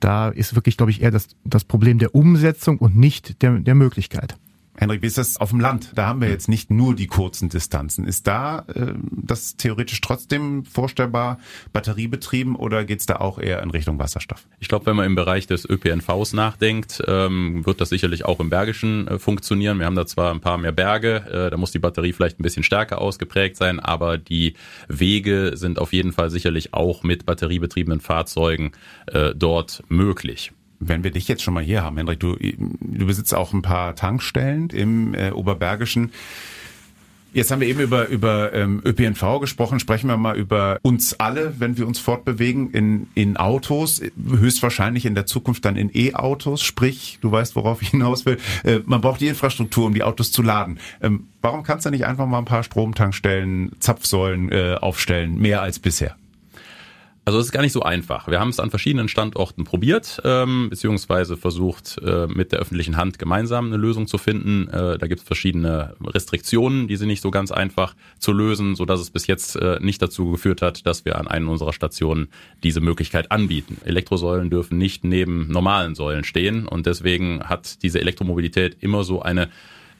Da 0.00 0.28
ist 0.28 0.54
wirklich, 0.54 0.76
glaube 0.76 0.90
ich, 0.90 1.02
eher 1.02 1.10
das, 1.10 1.28
das 1.44 1.64
Problem 1.64 1.98
der 1.98 2.14
Umsetzung 2.14 2.78
und 2.78 2.96
nicht 2.96 3.42
der, 3.42 3.58
der 3.60 3.74
Möglichkeit. 3.74 4.36
Henrik, 4.78 5.00
wie 5.00 5.06
ist 5.06 5.16
das 5.16 5.38
auf 5.38 5.50
dem 5.50 5.60
Land? 5.60 5.92
Da 5.94 6.06
haben 6.06 6.20
wir 6.20 6.28
jetzt 6.28 6.48
nicht 6.48 6.70
nur 6.70 6.94
die 6.94 7.06
kurzen 7.06 7.48
Distanzen. 7.48 8.06
Ist 8.06 8.26
da 8.26 8.64
äh, 8.74 8.92
das 9.10 9.56
theoretisch 9.56 10.00
trotzdem 10.02 10.64
vorstellbar 10.66 11.38
batteriebetrieben 11.72 12.54
oder 12.54 12.84
geht's 12.84 13.06
da 13.06 13.16
auch 13.16 13.38
eher 13.38 13.62
in 13.62 13.70
Richtung 13.70 13.98
Wasserstoff? 13.98 14.46
Ich 14.60 14.68
glaube, 14.68 14.86
wenn 14.86 14.96
man 14.96 15.06
im 15.06 15.14
Bereich 15.14 15.46
des 15.46 15.68
ÖPNVs 15.68 16.34
nachdenkt, 16.34 17.02
ähm, 17.06 17.64
wird 17.64 17.80
das 17.80 17.88
sicherlich 17.88 18.26
auch 18.26 18.38
im 18.38 18.50
Bergischen 18.50 19.08
äh, 19.08 19.18
funktionieren. 19.18 19.78
Wir 19.78 19.86
haben 19.86 19.96
da 19.96 20.06
zwar 20.06 20.32
ein 20.32 20.40
paar 20.40 20.58
mehr 20.58 20.72
Berge, 20.72 21.24
äh, 21.26 21.50
da 21.50 21.56
muss 21.56 21.72
die 21.72 21.78
Batterie 21.78 22.12
vielleicht 22.12 22.38
ein 22.38 22.42
bisschen 22.42 22.62
stärker 22.62 23.00
ausgeprägt 23.00 23.56
sein, 23.56 23.80
aber 23.80 24.18
die 24.18 24.54
Wege 24.88 25.52
sind 25.54 25.78
auf 25.78 25.94
jeden 25.94 26.12
Fall 26.12 26.28
sicherlich 26.28 26.74
auch 26.74 27.02
mit 27.02 27.24
batteriebetriebenen 27.24 28.00
Fahrzeugen 28.00 28.72
äh, 29.06 29.34
dort 29.34 29.82
möglich 29.88 30.52
wenn 30.80 31.04
wir 31.04 31.10
dich 31.10 31.28
jetzt 31.28 31.42
schon 31.42 31.54
mal 31.54 31.62
hier 31.62 31.82
haben, 31.82 31.96
Hendrik, 31.96 32.20
du, 32.20 32.36
du 32.36 33.06
besitzt 33.06 33.34
auch 33.34 33.52
ein 33.52 33.62
paar 33.62 33.96
Tankstellen 33.96 34.70
im 34.70 35.14
äh, 35.14 35.30
Oberbergischen. 35.30 36.12
Jetzt 37.36 37.50
haben 37.50 37.60
wir 37.60 37.68
eben 37.68 37.80
über, 37.80 38.08
über 38.08 38.54
ähm, 38.54 38.80
ÖPNV 38.82 39.40
gesprochen. 39.40 39.78
Sprechen 39.78 40.08
wir 40.08 40.16
mal 40.16 40.38
über 40.38 40.78
uns 40.80 41.20
alle, 41.20 41.52
wenn 41.58 41.76
wir 41.76 41.86
uns 41.86 41.98
fortbewegen 41.98 42.70
in, 42.70 43.08
in 43.14 43.36
Autos, 43.36 44.00
höchstwahrscheinlich 44.26 45.04
in 45.04 45.14
der 45.14 45.26
Zukunft 45.26 45.66
dann 45.66 45.76
in 45.76 45.90
E-Autos. 45.92 46.62
Sprich, 46.62 47.18
du 47.20 47.30
weißt, 47.30 47.54
worauf 47.54 47.82
ich 47.82 47.90
hinaus 47.90 48.24
will. 48.24 48.38
Äh, 48.64 48.78
man 48.86 49.02
braucht 49.02 49.20
die 49.20 49.28
Infrastruktur, 49.28 49.84
um 49.84 49.92
die 49.92 50.02
Autos 50.02 50.32
zu 50.32 50.40
laden. 50.40 50.78
Ähm, 51.02 51.26
warum 51.42 51.62
kannst 51.62 51.84
du 51.84 51.90
nicht 51.90 52.06
einfach 52.06 52.26
mal 52.26 52.38
ein 52.38 52.46
paar 52.46 52.62
Stromtankstellen, 52.62 53.72
Zapfsäulen 53.80 54.50
äh, 54.50 54.78
aufstellen, 54.80 55.38
mehr 55.38 55.60
als 55.60 55.78
bisher? 55.78 56.16
Also 57.26 57.40
es 57.40 57.46
ist 57.46 57.52
gar 57.52 57.62
nicht 57.62 57.72
so 57.72 57.82
einfach. 57.82 58.28
Wir 58.28 58.38
haben 58.38 58.50
es 58.50 58.60
an 58.60 58.70
verschiedenen 58.70 59.08
Standorten 59.08 59.64
probiert, 59.64 60.22
ähm, 60.24 60.70
beziehungsweise 60.70 61.36
versucht, 61.36 61.98
äh, 62.00 62.28
mit 62.28 62.52
der 62.52 62.60
öffentlichen 62.60 62.96
Hand 62.96 63.18
gemeinsam 63.18 63.66
eine 63.66 63.78
Lösung 63.78 64.06
zu 64.06 64.16
finden. 64.16 64.68
Äh, 64.68 64.96
da 64.96 65.08
gibt 65.08 65.22
es 65.22 65.26
verschiedene 65.26 65.96
Restriktionen, 66.00 66.86
die 66.86 66.94
sind 66.94 67.08
nicht 67.08 67.22
so 67.22 67.32
ganz 67.32 67.50
einfach 67.50 67.96
zu 68.20 68.32
lösen, 68.32 68.76
so 68.76 68.84
dass 68.84 69.00
es 69.00 69.10
bis 69.10 69.26
jetzt 69.26 69.56
äh, 69.56 69.80
nicht 69.80 70.00
dazu 70.00 70.30
geführt 70.30 70.62
hat, 70.62 70.86
dass 70.86 71.04
wir 71.04 71.18
an 71.18 71.26
einer 71.26 71.50
unserer 71.50 71.72
Stationen 71.72 72.28
diese 72.62 72.80
Möglichkeit 72.80 73.32
anbieten. 73.32 73.78
Elektrosäulen 73.84 74.48
dürfen 74.48 74.78
nicht 74.78 75.02
neben 75.02 75.48
normalen 75.50 75.96
Säulen 75.96 76.22
stehen 76.22 76.68
und 76.68 76.86
deswegen 76.86 77.42
hat 77.42 77.82
diese 77.82 78.00
Elektromobilität 78.00 78.76
immer 78.80 79.02
so 79.02 79.20
eine 79.20 79.48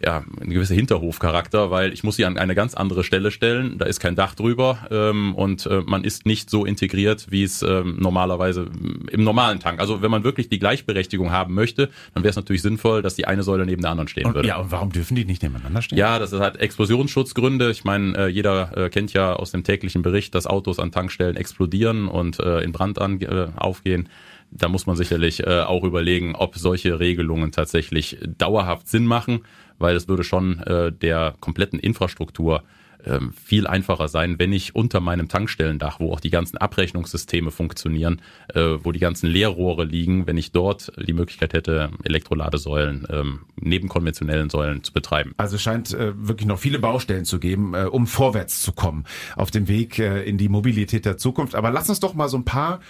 ja, 0.05 0.25
ein 0.41 0.51
gewisser 0.51 0.75
Hinterhofcharakter, 0.75 1.71
weil 1.71 1.93
ich 1.93 2.05
muss 2.05 2.17
sie 2.17 2.25
an 2.27 2.37
eine 2.37 2.55
ganz 2.55 2.75
andere 2.75 3.03
Stelle 3.03 3.31
stellen. 3.31 3.79
Da 3.79 3.87
ist 3.87 3.99
kein 3.99 4.15
Dach 4.15 4.35
drüber 4.35 4.79
ähm, 4.91 5.35
und 5.35 5.65
äh, 5.67 5.81
man 5.87 6.05
ist 6.05 6.27
nicht 6.27 6.51
so 6.51 6.67
integriert, 6.67 7.27
wie 7.31 7.43
es 7.43 7.63
ähm, 7.63 7.97
normalerweise 7.99 8.67
im 9.11 9.25
normalen 9.25 9.59
Tank. 9.59 9.81
Also 9.81 10.03
wenn 10.03 10.11
man 10.11 10.23
wirklich 10.23 10.49
die 10.49 10.59
Gleichberechtigung 10.59 11.31
haben 11.31 11.55
möchte, 11.55 11.91
dann 12.15 12.23
wäre 12.23 12.31
es 12.31 12.37
natürlich 12.37 12.63
sinnvoll, 12.63 13.01
dass 13.01 13.15
die 13.15 13.27
eine 13.27 13.43
Säule 13.43 13.65
neben 13.65 13.81
der 13.81 13.91
anderen 13.91 14.09
stehen 14.09 14.27
und, 14.27 14.35
würde. 14.35 14.49
Ja, 14.49 14.59
und 14.59 14.71
warum 14.71 14.93
dürfen 14.93 15.15
die 15.15 15.25
nicht 15.25 15.43
nebeneinander 15.43 15.81
stehen? 15.81 15.99
Ja, 15.99 16.19
das 16.19 16.33
hat 16.33 16.59
Explosionsschutzgründe. 16.59 17.71
Ich 17.71 17.85
meine, 17.85 18.17
äh, 18.17 18.29
jeder 18.29 18.77
äh, 18.77 18.91
kennt 18.91 19.15
ja 19.15 19.33
aus 19.33 19.51
dem 19.51 19.65
täglichen 19.65 20.03
Bericht, 20.03 20.35
dass 20.35 20.47
Autos 20.47 20.79
an 20.79 20.93
Tankstellen 20.93 21.37
explodieren 21.37 22.09
und 22.09 22.39
äh, 22.39 22.61
in 22.61 22.73
Brand 22.73 23.01
an, 23.01 23.21
äh, 23.23 23.49
aufgehen 23.57 24.09
da 24.51 24.69
muss 24.69 24.87
man 24.87 24.97
sicherlich 24.97 25.45
äh, 25.47 25.61
auch 25.61 25.85
überlegen, 25.85 26.35
ob 26.35 26.57
solche 26.57 27.01
Regelungen 27.01 27.53
tatsächlich 27.53 28.19
dauerhaft 28.39 28.89
Sinn 28.89 29.07
machen 29.07 29.41
weil 29.79 29.97
es 29.97 30.09
würde 30.09 30.25
schon 30.25 30.61
äh, 30.61 30.93
der 30.93 31.35
kompletten 31.41 31.79
Infrastruktur 31.79 32.63
ähm, 33.07 33.33
viel 33.33 33.67
einfacher 33.67 34.09
sein, 34.09 34.39
wenn 34.39 34.53
ich 34.53 34.75
unter 34.75 35.01
meinem 35.01 35.29
Tankstellendach, 35.29 36.01
wo 36.01 36.13
auch 36.13 36.21
die 36.21 36.31
ganzen 36.31 36.57
Abrechnungssysteme 36.57 37.51
funktionieren, 37.51 38.21
äh, 38.53 38.61
wo 38.83 38.93
die 38.93 38.99
ganzen 38.99 39.29
Leerrohre 39.29 39.85
liegen, 39.85 40.27
wenn 40.27 40.37
ich 40.37 40.53
dort 40.53 40.93
die 41.01 41.13
Möglichkeit 41.13 41.53
hätte, 41.53 41.91
Elektroladesäulen 42.03 43.07
ähm, 43.11 43.41
neben 43.57 43.89
konventionellen 43.89 44.51
Säulen 44.51 44.83
zu 44.83 44.93
betreiben. 44.93 45.35
Also 45.37 45.59
scheint 45.59 45.95
äh, 45.95 46.13
wirklich 46.17 46.47
noch 46.47 46.59
viele 46.59 46.79
Baustellen 46.79 47.25
zu 47.25 47.39
geben, 47.39 47.75
äh, 47.75 47.85
um 47.85 48.07
vorwärts 48.07 48.63
zu 48.63 48.73
kommen 48.73 49.05
auf 49.37 49.51
dem 49.51 49.69
Weg 49.69 49.99
in 49.99 50.39
die 50.39 50.49
Mobilität 50.49 51.05
der 51.05 51.17
Zukunft. 51.17 51.55
Aber 51.55 51.71
lass 51.71 51.89
uns 51.89 52.01
doch 52.01 52.15
mal 52.15 52.29
so 52.29 52.37
ein 52.37 52.45
paar 52.45 52.81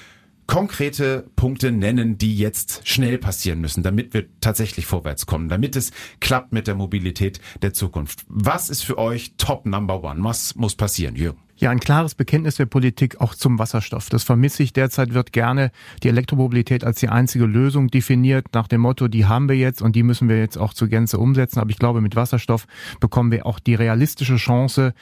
konkrete 0.47 1.29
Punkte 1.37 1.73
nennen, 1.73 2.19
die 2.19 2.37
jetzt 2.37 2.87
schnell 2.87 3.19
passieren 3.19 3.61
müssen, 3.61 3.83
damit 3.83 4.15
wir 4.15 4.27
tatsächlich 4.41 4.87
vorwärts 4.87 5.27
kommen, 5.27 5.49
damit 5.49 5.77
es 5.77 5.93
klappt 6.21 6.53
mit 6.53 6.67
der 6.67 6.75
Mobilität 6.75 7.41
der 7.63 7.73
Zukunft. 7.73 8.25
Was 8.29 8.71
ist 8.71 8.83
für 8.83 8.99
euch 8.99 9.35
Top 9.39 9.67
Number 9.67 10.03
One? 10.03 10.23
Was 10.23 10.55
muss 10.55 10.75
passieren, 10.77 11.17
Jürgen? 11.17 11.41
Ja, 11.59 11.71
ein 11.71 11.81
klares 11.81 12.15
Bekenntnis 12.15 12.57
der 12.57 12.67
Politik 12.67 13.19
auch 13.23 13.35
zum 13.35 13.59
Wasserstoff. 13.59 14.11
Das 14.11 14.25
vermisse 14.25 14.63
ich 14.63 14.75
derzeit, 14.75 15.15
wird 15.15 15.33
gerne 15.33 15.71
die 16.03 16.09
Elektromobilität 16.09 16.85
als 16.85 17.01
die 17.01 17.09
einzige 17.09 17.47
Lösung 17.47 17.89
definiert, 17.89 18.49
nach 18.53 18.69
dem 18.69 18.83
Motto, 18.83 19.09
die 19.09 19.25
haben 19.25 19.49
wir 19.49 19.57
jetzt 19.57 19.81
und 19.81 19.97
die 19.97 20.03
müssen 20.03 20.29
wir 20.29 20.39
jetzt 20.39 20.59
auch 20.59 20.75
zur 20.75 20.89
Gänze 20.89 21.17
umsetzen. 21.17 21.59
Aber 21.59 21.71
ich 21.71 21.79
glaube, 21.79 22.03
mit 22.03 22.15
Wasserstoff 22.15 22.67
bekommen 23.01 23.33
wir 23.33 23.47
auch 23.47 23.59
die 23.59 23.75
realistische 23.75 24.37
Chance 24.37 24.93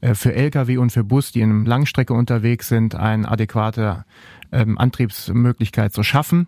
äh, 0.00 0.14
für 0.14 0.34
Lkw 0.34 0.78
und 0.78 0.90
für 0.90 1.04
Bus, 1.04 1.30
die 1.30 1.42
in 1.42 1.64
Langstrecke 1.64 2.12
unterwegs 2.12 2.66
sind, 2.66 2.96
ein 2.96 3.24
adäquater 3.24 4.04
ähm, 4.52 4.78
Antriebsmöglichkeit 4.78 5.92
zu 5.92 6.02
schaffen. 6.02 6.46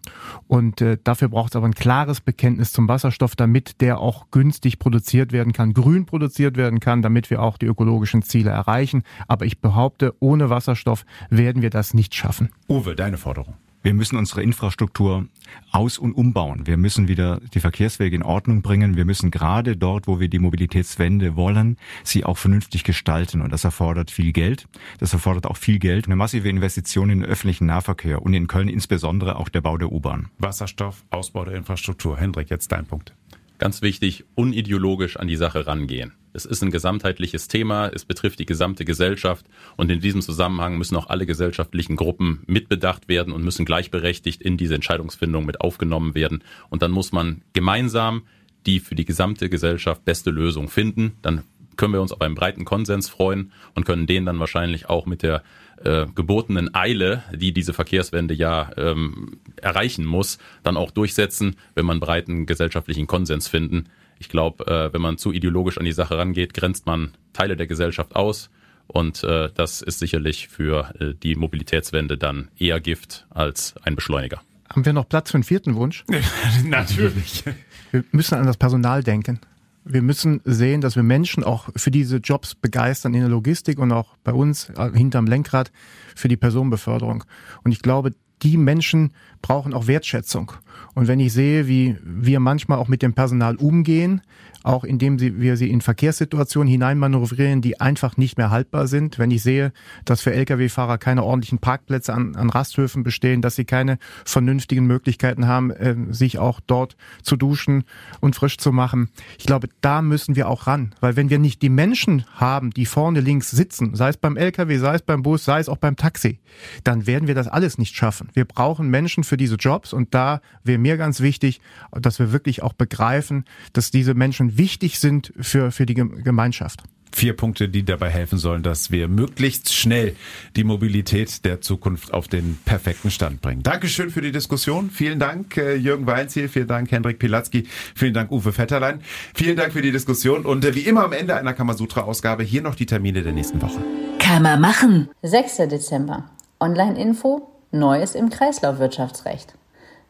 Und 0.49 0.81
äh, 0.81 0.99
dafür 1.03 1.29
braucht 1.29 1.53
es 1.53 1.57
aber 1.57 1.67
ein 1.67 1.75
klares 1.75 2.21
Bekenntnis 2.21 2.73
zum 2.73 2.89
Wasserstoff, 2.89 3.37
damit 3.37 3.81
der 3.81 3.99
auch 3.99 4.31
günstig 4.31 4.79
produziert 4.79 5.33
werden 5.33 5.53
kann, 5.53 5.75
grün 5.75 6.07
produziert 6.07 6.57
werden 6.57 6.81
kann, 6.81 7.03
damit 7.03 7.31
wir 7.31 7.43
auch 7.43 7.59
die 7.59 7.67
ökologischen 7.67 8.23
Ziele 8.23 8.51
erreichen. 8.51 9.03
Aber 9.29 9.47
ich 9.47 9.61
behaupte, 9.61 10.15
ohne 10.21 10.51
Wasserstoff 10.51 11.05
werden 11.31 11.63
wir 11.63 11.71
das 11.71 11.95
nicht 11.95 12.15
schaffen. 12.15 12.51
Uwe, 12.69 12.95
deine 12.95 13.19
Forderung. 13.19 13.55
Wir 13.83 13.95
müssen 13.95 14.17
unsere 14.17 14.43
Infrastruktur 14.43 15.27
aus- 15.73 15.99
und 15.99 16.13
umbauen. 16.13 16.69
Wir 16.69 16.77
müssen 16.77 17.09
wieder 17.09 17.41
die 17.53 17.59
Verkehrswege 17.59 18.15
in 18.15 18.23
Ordnung 18.23 18.63
bringen. 18.63 18.97
Wir 18.97 19.05
müssen 19.05 19.33
gerade 19.33 19.77
dort, 19.77 20.07
wo 20.07 20.21
wir 20.21 20.29
die 20.29 20.39
Mobilitätswende 20.39 21.35
wollen, 21.35 21.77
sie 22.05 22.25
auch 22.25 22.39
vernünftig 22.39 22.85
gestalten. 22.85 23.41
Und 23.41 23.53
das 23.53 23.65
erfordert 23.65 24.13
viel 24.13 24.33
Geld. 24.33 24.69
Das 24.99 25.13
erfordert 25.13 25.47
auch 25.47 25.57
viel 25.57 25.81
Geld, 25.81 26.07
eine 26.07 26.15
massive 26.15 26.49
Investition 26.49 27.11
in 27.11 27.21
den 27.21 27.29
öffentlichen 27.29 27.67
Nahverkehr 27.67 28.23
und 28.23 28.35
in 28.35 28.47
Köln 28.47 28.69
insbesondere 28.69 29.35
auch 29.35 29.49
der 29.49 29.63
Bau 29.63 29.77
der 29.77 29.91
U-Bahn. 29.91 30.31
Wasserstoff, 30.39 31.05
Ausbau 31.11 31.45
der 31.45 31.55
Infrastruktur. 31.55 32.17
Hendrik, 32.17 32.51
jetzt 32.51 32.71
dein 32.71 32.87
Punkt. 32.87 33.15
Ganz 33.63 33.81
wichtig, 33.81 34.25
unideologisch 34.35 35.19
an 35.19 35.29
die 35.29 35.37
Sache 35.37 35.69
rangehen. 35.69 36.15
Es 36.33 36.47
ist 36.47 36.65
ein 36.65 36.73
gesamtheitliches 36.73 37.47
Thema, 37.47 37.87
es 37.87 38.05
betrifft 38.05 38.41
die 38.41 38.45
gesamte 38.45 38.85
Gesellschaft 38.85 39.47
und 39.77 39.89
in 39.89 40.01
diesem 40.01 40.21
Zusammenhang 40.21 40.79
müssen 40.79 40.97
auch 40.97 41.09
alle 41.11 41.27
gesellschaftlichen 41.27 41.95
Gruppen 41.95 42.43
mitbedacht 42.49 43.09
werden 43.09 43.33
und 43.33 43.45
müssen 43.45 43.65
gleichberechtigt 43.65 44.43
in 44.43 44.57
diese 44.57 44.75
Entscheidungsfindung 44.75 45.47
mit 45.47 45.61
aufgenommen 45.61 46.17
werden. 46.17 46.43
Und 46.71 46.83
dann 46.83 46.91
muss 46.91 47.13
man 47.13 47.43
gemeinsam 47.53 48.23
die 48.67 48.81
für 48.81 48.97
die 48.97 49.05
gesamte 49.05 49.49
Gesellschaft 49.49 50.05
beste 50.05 50.31
Lösung 50.31 50.69
finden. 50.69 51.13
Dann 51.23 51.45
können 51.77 51.93
wir 51.93 52.03
uns 52.03 52.11
auf 52.11 52.21
einen 52.21 52.35
breiten 52.35 52.65
Konsens 52.65 53.09
freuen 53.09 53.53
und 53.77 53.85
können 53.85 54.09
den 54.09 54.27
dann 54.27 54.41
wahrscheinlich 54.41 54.91
auch 54.91 55.07
mit 55.07 55.23
der 55.23 55.45
äh, 55.85 56.07
gebotenen 56.15 56.75
Eile, 56.75 57.23
die 57.35 57.53
diese 57.53 57.73
Verkehrswende 57.73 58.35
ja 58.35 58.71
ähm, 58.77 59.39
erreichen 59.57 60.05
muss, 60.05 60.39
dann 60.63 60.77
auch 60.77 60.91
durchsetzen, 60.91 61.57
wenn 61.75 61.87
man 61.87 62.01
breiten 62.01 62.47
gesellschaftlichen 62.47 63.07
Konsens 63.07 63.49
finden. 63.49 63.87
Ich 64.19 64.29
glaube, 64.29 64.67
äh, 64.67 64.93
wenn 64.93 65.01
man 65.01 65.19
zu 65.19 65.33
ideologisch 65.33 65.79
an 65.79 65.85
die 65.85 65.93
Sache 65.93 66.17
rangeht, 66.17 66.55
grenzt 66.55 66.87
man 66.87 67.13
Teile 67.33 67.57
der 67.57 67.67
Gesellschaft 67.67 68.15
aus. 68.17 68.51
Und 68.87 69.25
äh, 69.25 69.49
das 69.55 69.83
ist 69.83 69.99
sicherlich 69.99 70.49
für 70.49 70.95
äh, 71.01 71.15
die 71.21 71.35
Mobilitätswende 71.35 72.19
dann 72.19 72.49
eher 72.59 72.81
Gift 72.81 73.27
als 73.31 73.75
ein 73.83 73.95
Beschleuniger. 73.95 74.41
Haben 74.69 74.85
wir 74.85 74.93
noch 74.93 75.09
Platz 75.09 75.31
für 75.31 75.37
einen 75.37 75.45
vierten 75.45 75.75
Wunsch? 75.75 76.05
Natürlich. 76.65 77.45
Wir 77.91 78.05
müssen 78.11 78.37
an 78.37 78.47
das 78.47 78.57
Personal 78.57 79.03
denken. 79.03 79.41
Wir 79.85 80.03
müssen 80.03 80.41
sehen, 80.45 80.81
dass 80.81 80.97
wir 80.97 81.03
Menschen 81.03 81.43
auch 81.43 81.69
für 81.75 81.91
diese 81.91 82.19
Jobs 82.19 82.55
begeistern 82.55 83.15
in 83.15 83.21
der 83.21 83.29
Logistik 83.29 83.79
und 83.79 83.93
auch 83.93 84.17
bei 84.23 84.33
uns 84.33 84.69
äh, 84.71 84.91
hinterm 84.93 85.27
Lenkrad 85.27 85.73
für 86.15 86.29
die 86.29 86.37
Personenbeförderung. 86.37 87.25
Und 87.65 87.73
ich 87.73 87.83
glaube, 87.83 88.13
die 88.43 88.57
Menschen 88.57 89.13
brauchen 89.41 89.75
auch 89.75 89.87
Wertschätzung. 89.87 90.53
Und 90.95 91.09
wenn 91.09 91.21
ich 91.21 91.33
sehe, 91.33 91.67
wie 91.67 91.97
wir 92.05 92.41
manchmal 92.41 92.79
auch 92.79 92.89
mit 92.89 93.03
dem 93.03 93.15
Personal 93.15 93.57
umgehen, 93.57 94.23
auch 94.65 94.85
indem 94.85 95.19
wir 95.21 95.57
sie 95.57 95.71
in 95.71 95.81
Verkehrssituationen 95.81 96.71
hineinmanövrieren, 96.71 97.61
die 97.61 97.81
einfach 97.81 98.17
nicht 98.17 98.39
mehr 98.39 98.51
haltbar 98.51 98.87
sind. 98.87 99.19
Wenn 99.19 99.31
ich 99.31 99.43
sehe, 99.43 99.73
dass 100.05 100.21
für 100.21 100.33
Lkw-Fahrer 100.33 100.99
keine 100.99 101.25
ordentlichen 101.25 101.59
Parkplätze 101.59 102.13
an, 102.13 102.37
an 102.37 102.51
Rasthöfen 102.51 103.03
bestehen, 103.03 103.43
dass 103.43 103.57
sie 103.57 103.65
keine 103.65 103.99
vernünftigen 104.25 104.87
Möglichkeiten 104.87 105.47
haben, 105.47 105.71
äh, 105.71 105.97
sich 106.11 106.39
auch 106.39 106.61
dort 106.61 106.97
zu 107.23 107.37
duschen 107.37 107.85
und 108.21 108.37
frisch 108.37 108.59
zu 108.59 108.73
machen. 108.73 109.09
Ich 109.39 109.47
glaube, 109.47 109.69
da 109.81 110.03
müssen 110.03 110.37
wir 110.37 110.49
auch 110.49 110.67
ran, 110.67 110.95
weil 111.01 111.17
wenn 111.17 111.31
wir 111.31 111.39
nicht 111.39 111.63
die 111.63 111.69
Menschen 111.69 112.25
haben, 112.35 112.71
die 112.71 112.87
vorne 112.87 113.21
links 113.21 113.51
sitzen, 113.51 113.95
sei 113.95 114.09
es 114.09 114.17
beim 114.17 114.37
Lkw, 114.37 114.77
sei 114.79 114.95
es 114.95 115.03
beim 115.03 115.23
Bus, 115.23 115.45
sei 115.45 115.61
es 115.61 115.69
auch 115.69 115.79
beim 115.79 115.97
Taxi, 115.97 116.41
dann 116.85 117.07
werden 117.07 117.29
wir 117.29 117.35
das 117.35 117.49
alles 117.49 117.79
nicht 117.79 117.97
schaffen. 117.97 118.29
Wir 118.35 118.45
brauchen 118.45 118.89
Menschen 118.89 119.25
für 119.25 119.37
diese 119.37 119.57
Jobs 119.57 119.93
und 119.93 120.15
da 120.15 120.41
wäre 120.73 120.81
mir 120.81 120.97
ganz 120.97 121.21
wichtig, 121.21 121.61
dass 121.93 122.19
wir 122.19 122.33
wirklich 122.33 122.63
auch 122.63 122.73
begreifen, 122.73 123.45
dass 123.75 123.91
diese 123.91 124.15
Menschen 124.15 124.57
wichtig 124.57 124.99
sind 124.99 125.33
für, 125.39 125.71
für 125.71 125.87
die 125.87 125.95
Gemeinschaft 125.95 126.83
vier 127.15 127.37
Punkte, 127.37 127.69
die 127.69 127.85
dabei 127.85 128.09
helfen 128.09 128.39
sollen, 128.39 128.63
dass 128.63 128.91
wir 128.91 129.07
möglichst 129.07 129.75
schnell 129.75 130.17
die 130.57 130.65
Mobilität 130.65 131.45
der 131.45 131.61
Zukunft 131.61 132.15
auf 132.15 132.27
den 132.27 132.59
perfekten 132.65 133.11
Stand 133.11 133.43
bringen. 133.43 133.63
Dankeschön 133.63 134.09
für 134.09 134.23
die 134.23 134.33
Diskussion. 134.33 134.89
Vielen 134.89 135.19
Dank, 135.19 135.59
äh, 135.59 135.75
Jürgen 135.75 136.07
Weinziel. 136.07 136.49
Vielen 136.49 136.69
Dank, 136.69 136.91
Hendrik 136.91 137.19
Pilatzki. 137.19 137.65
Vielen 137.95 138.15
Dank, 138.15 138.31
Uwe 138.31 138.57
Vetterlein. 138.57 139.01
Vielen 139.35 139.57
Dank 139.57 139.75
für 139.75 139.83
die 139.83 139.93
Diskussion. 139.93 140.47
Und 140.47 140.65
äh, 140.65 140.75
wie 140.75 140.81
immer 140.81 141.05
am 141.05 141.13
Ende 141.13 141.37
einer 141.37 141.53
Kamasutra-Ausgabe 141.53 142.45
hier 142.45 142.63
noch 142.63 142.77
die 142.77 142.87
Termine 142.87 143.23
der 143.23 143.33
nächsten 143.33 143.61
Woche. 143.61 143.85
Kann 144.19 144.43
man 144.43 144.59
machen. 144.59 145.11
6. 145.21 145.69
Dezember. 145.69 146.31
Online-Info. 146.61 147.49
Neues 147.73 148.15
im 148.15 148.31
Kreislaufwirtschaftsrecht. 148.31 149.55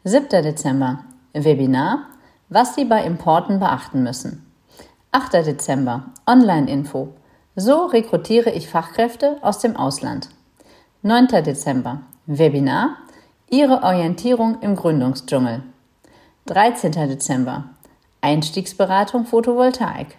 7. 0.04 0.42
Dezember. 0.42 1.04
Webinar. 1.32 2.06
Was 2.48 2.74
Sie 2.74 2.84
bei 2.84 3.04
Importen 3.04 3.60
beachten 3.60 4.02
müssen. 4.02 4.44
8. 5.12 5.34
Dezember. 5.46 6.06
Online-Info. 6.26 7.10
So 7.54 7.86
rekrutiere 7.86 8.50
ich 8.50 8.68
Fachkräfte 8.68 9.36
aus 9.42 9.60
dem 9.60 9.76
Ausland. 9.76 10.30
9. 11.02 11.28
Dezember. 11.44 12.00
Webinar. 12.26 12.96
Ihre 13.48 13.84
Orientierung 13.84 14.60
im 14.60 14.74
Gründungsdschungel. 14.74 15.62
13. 16.46 16.90
Dezember. 16.90 17.66
Einstiegsberatung 18.22 19.24
Photovoltaik. 19.24 20.16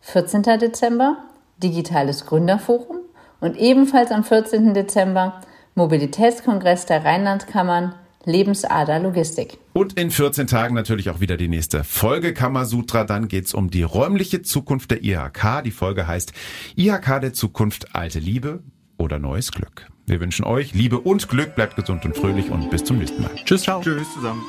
14. 0.00 0.44
Dezember. 0.44 1.18
Digitales 1.58 2.24
Gründerforum. 2.24 3.00
Und 3.42 3.58
ebenfalls 3.58 4.12
am 4.12 4.24
14. 4.24 4.72
Dezember 4.72 5.42
Mobilitätskongress 5.74 6.86
der 6.86 7.04
Rheinlandkammern 7.04 7.94
Lebensader 8.24 8.98
Logistik. 8.98 9.58
Und 9.72 9.98
in 9.98 10.10
14 10.10 10.46
Tagen 10.46 10.74
natürlich 10.74 11.10
auch 11.10 11.20
wieder 11.20 11.36
die 11.36 11.48
nächste 11.48 11.84
Folge 11.84 12.34
Kamasutra. 12.34 13.04
Dann 13.04 13.28
geht's 13.28 13.54
um 13.54 13.70
die 13.70 13.82
räumliche 13.82 14.42
Zukunft 14.42 14.90
der 14.90 15.02
IHK. 15.02 15.62
Die 15.64 15.70
Folge 15.70 16.06
heißt 16.06 16.32
IHK 16.76 17.20
der 17.20 17.32
Zukunft, 17.32 17.94
alte 17.94 18.18
Liebe 18.18 18.62
oder 18.98 19.18
neues 19.18 19.52
Glück. 19.52 19.86
Wir 20.06 20.20
wünschen 20.20 20.44
euch 20.44 20.74
Liebe 20.74 20.98
und 20.98 21.28
Glück, 21.28 21.54
bleibt 21.54 21.76
gesund 21.76 22.04
und 22.04 22.16
fröhlich 22.16 22.50
und 22.50 22.70
bis 22.70 22.84
zum 22.84 22.98
nächsten 22.98 23.22
Mal. 23.22 23.30
Tschüss, 23.44 23.62
ciao. 23.62 23.80
Tschüss 23.80 24.12
zusammen. 24.12 24.42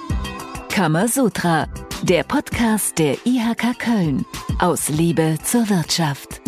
Kamasutra, 0.70 1.68
der 2.04 2.24
Podcast 2.24 2.98
der 2.98 3.16
IHK 3.26 3.78
Köln. 3.78 4.26
Aus 4.60 4.90
Liebe 4.90 5.38
zur 5.44 5.70
Wirtschaft. 5.70 6.42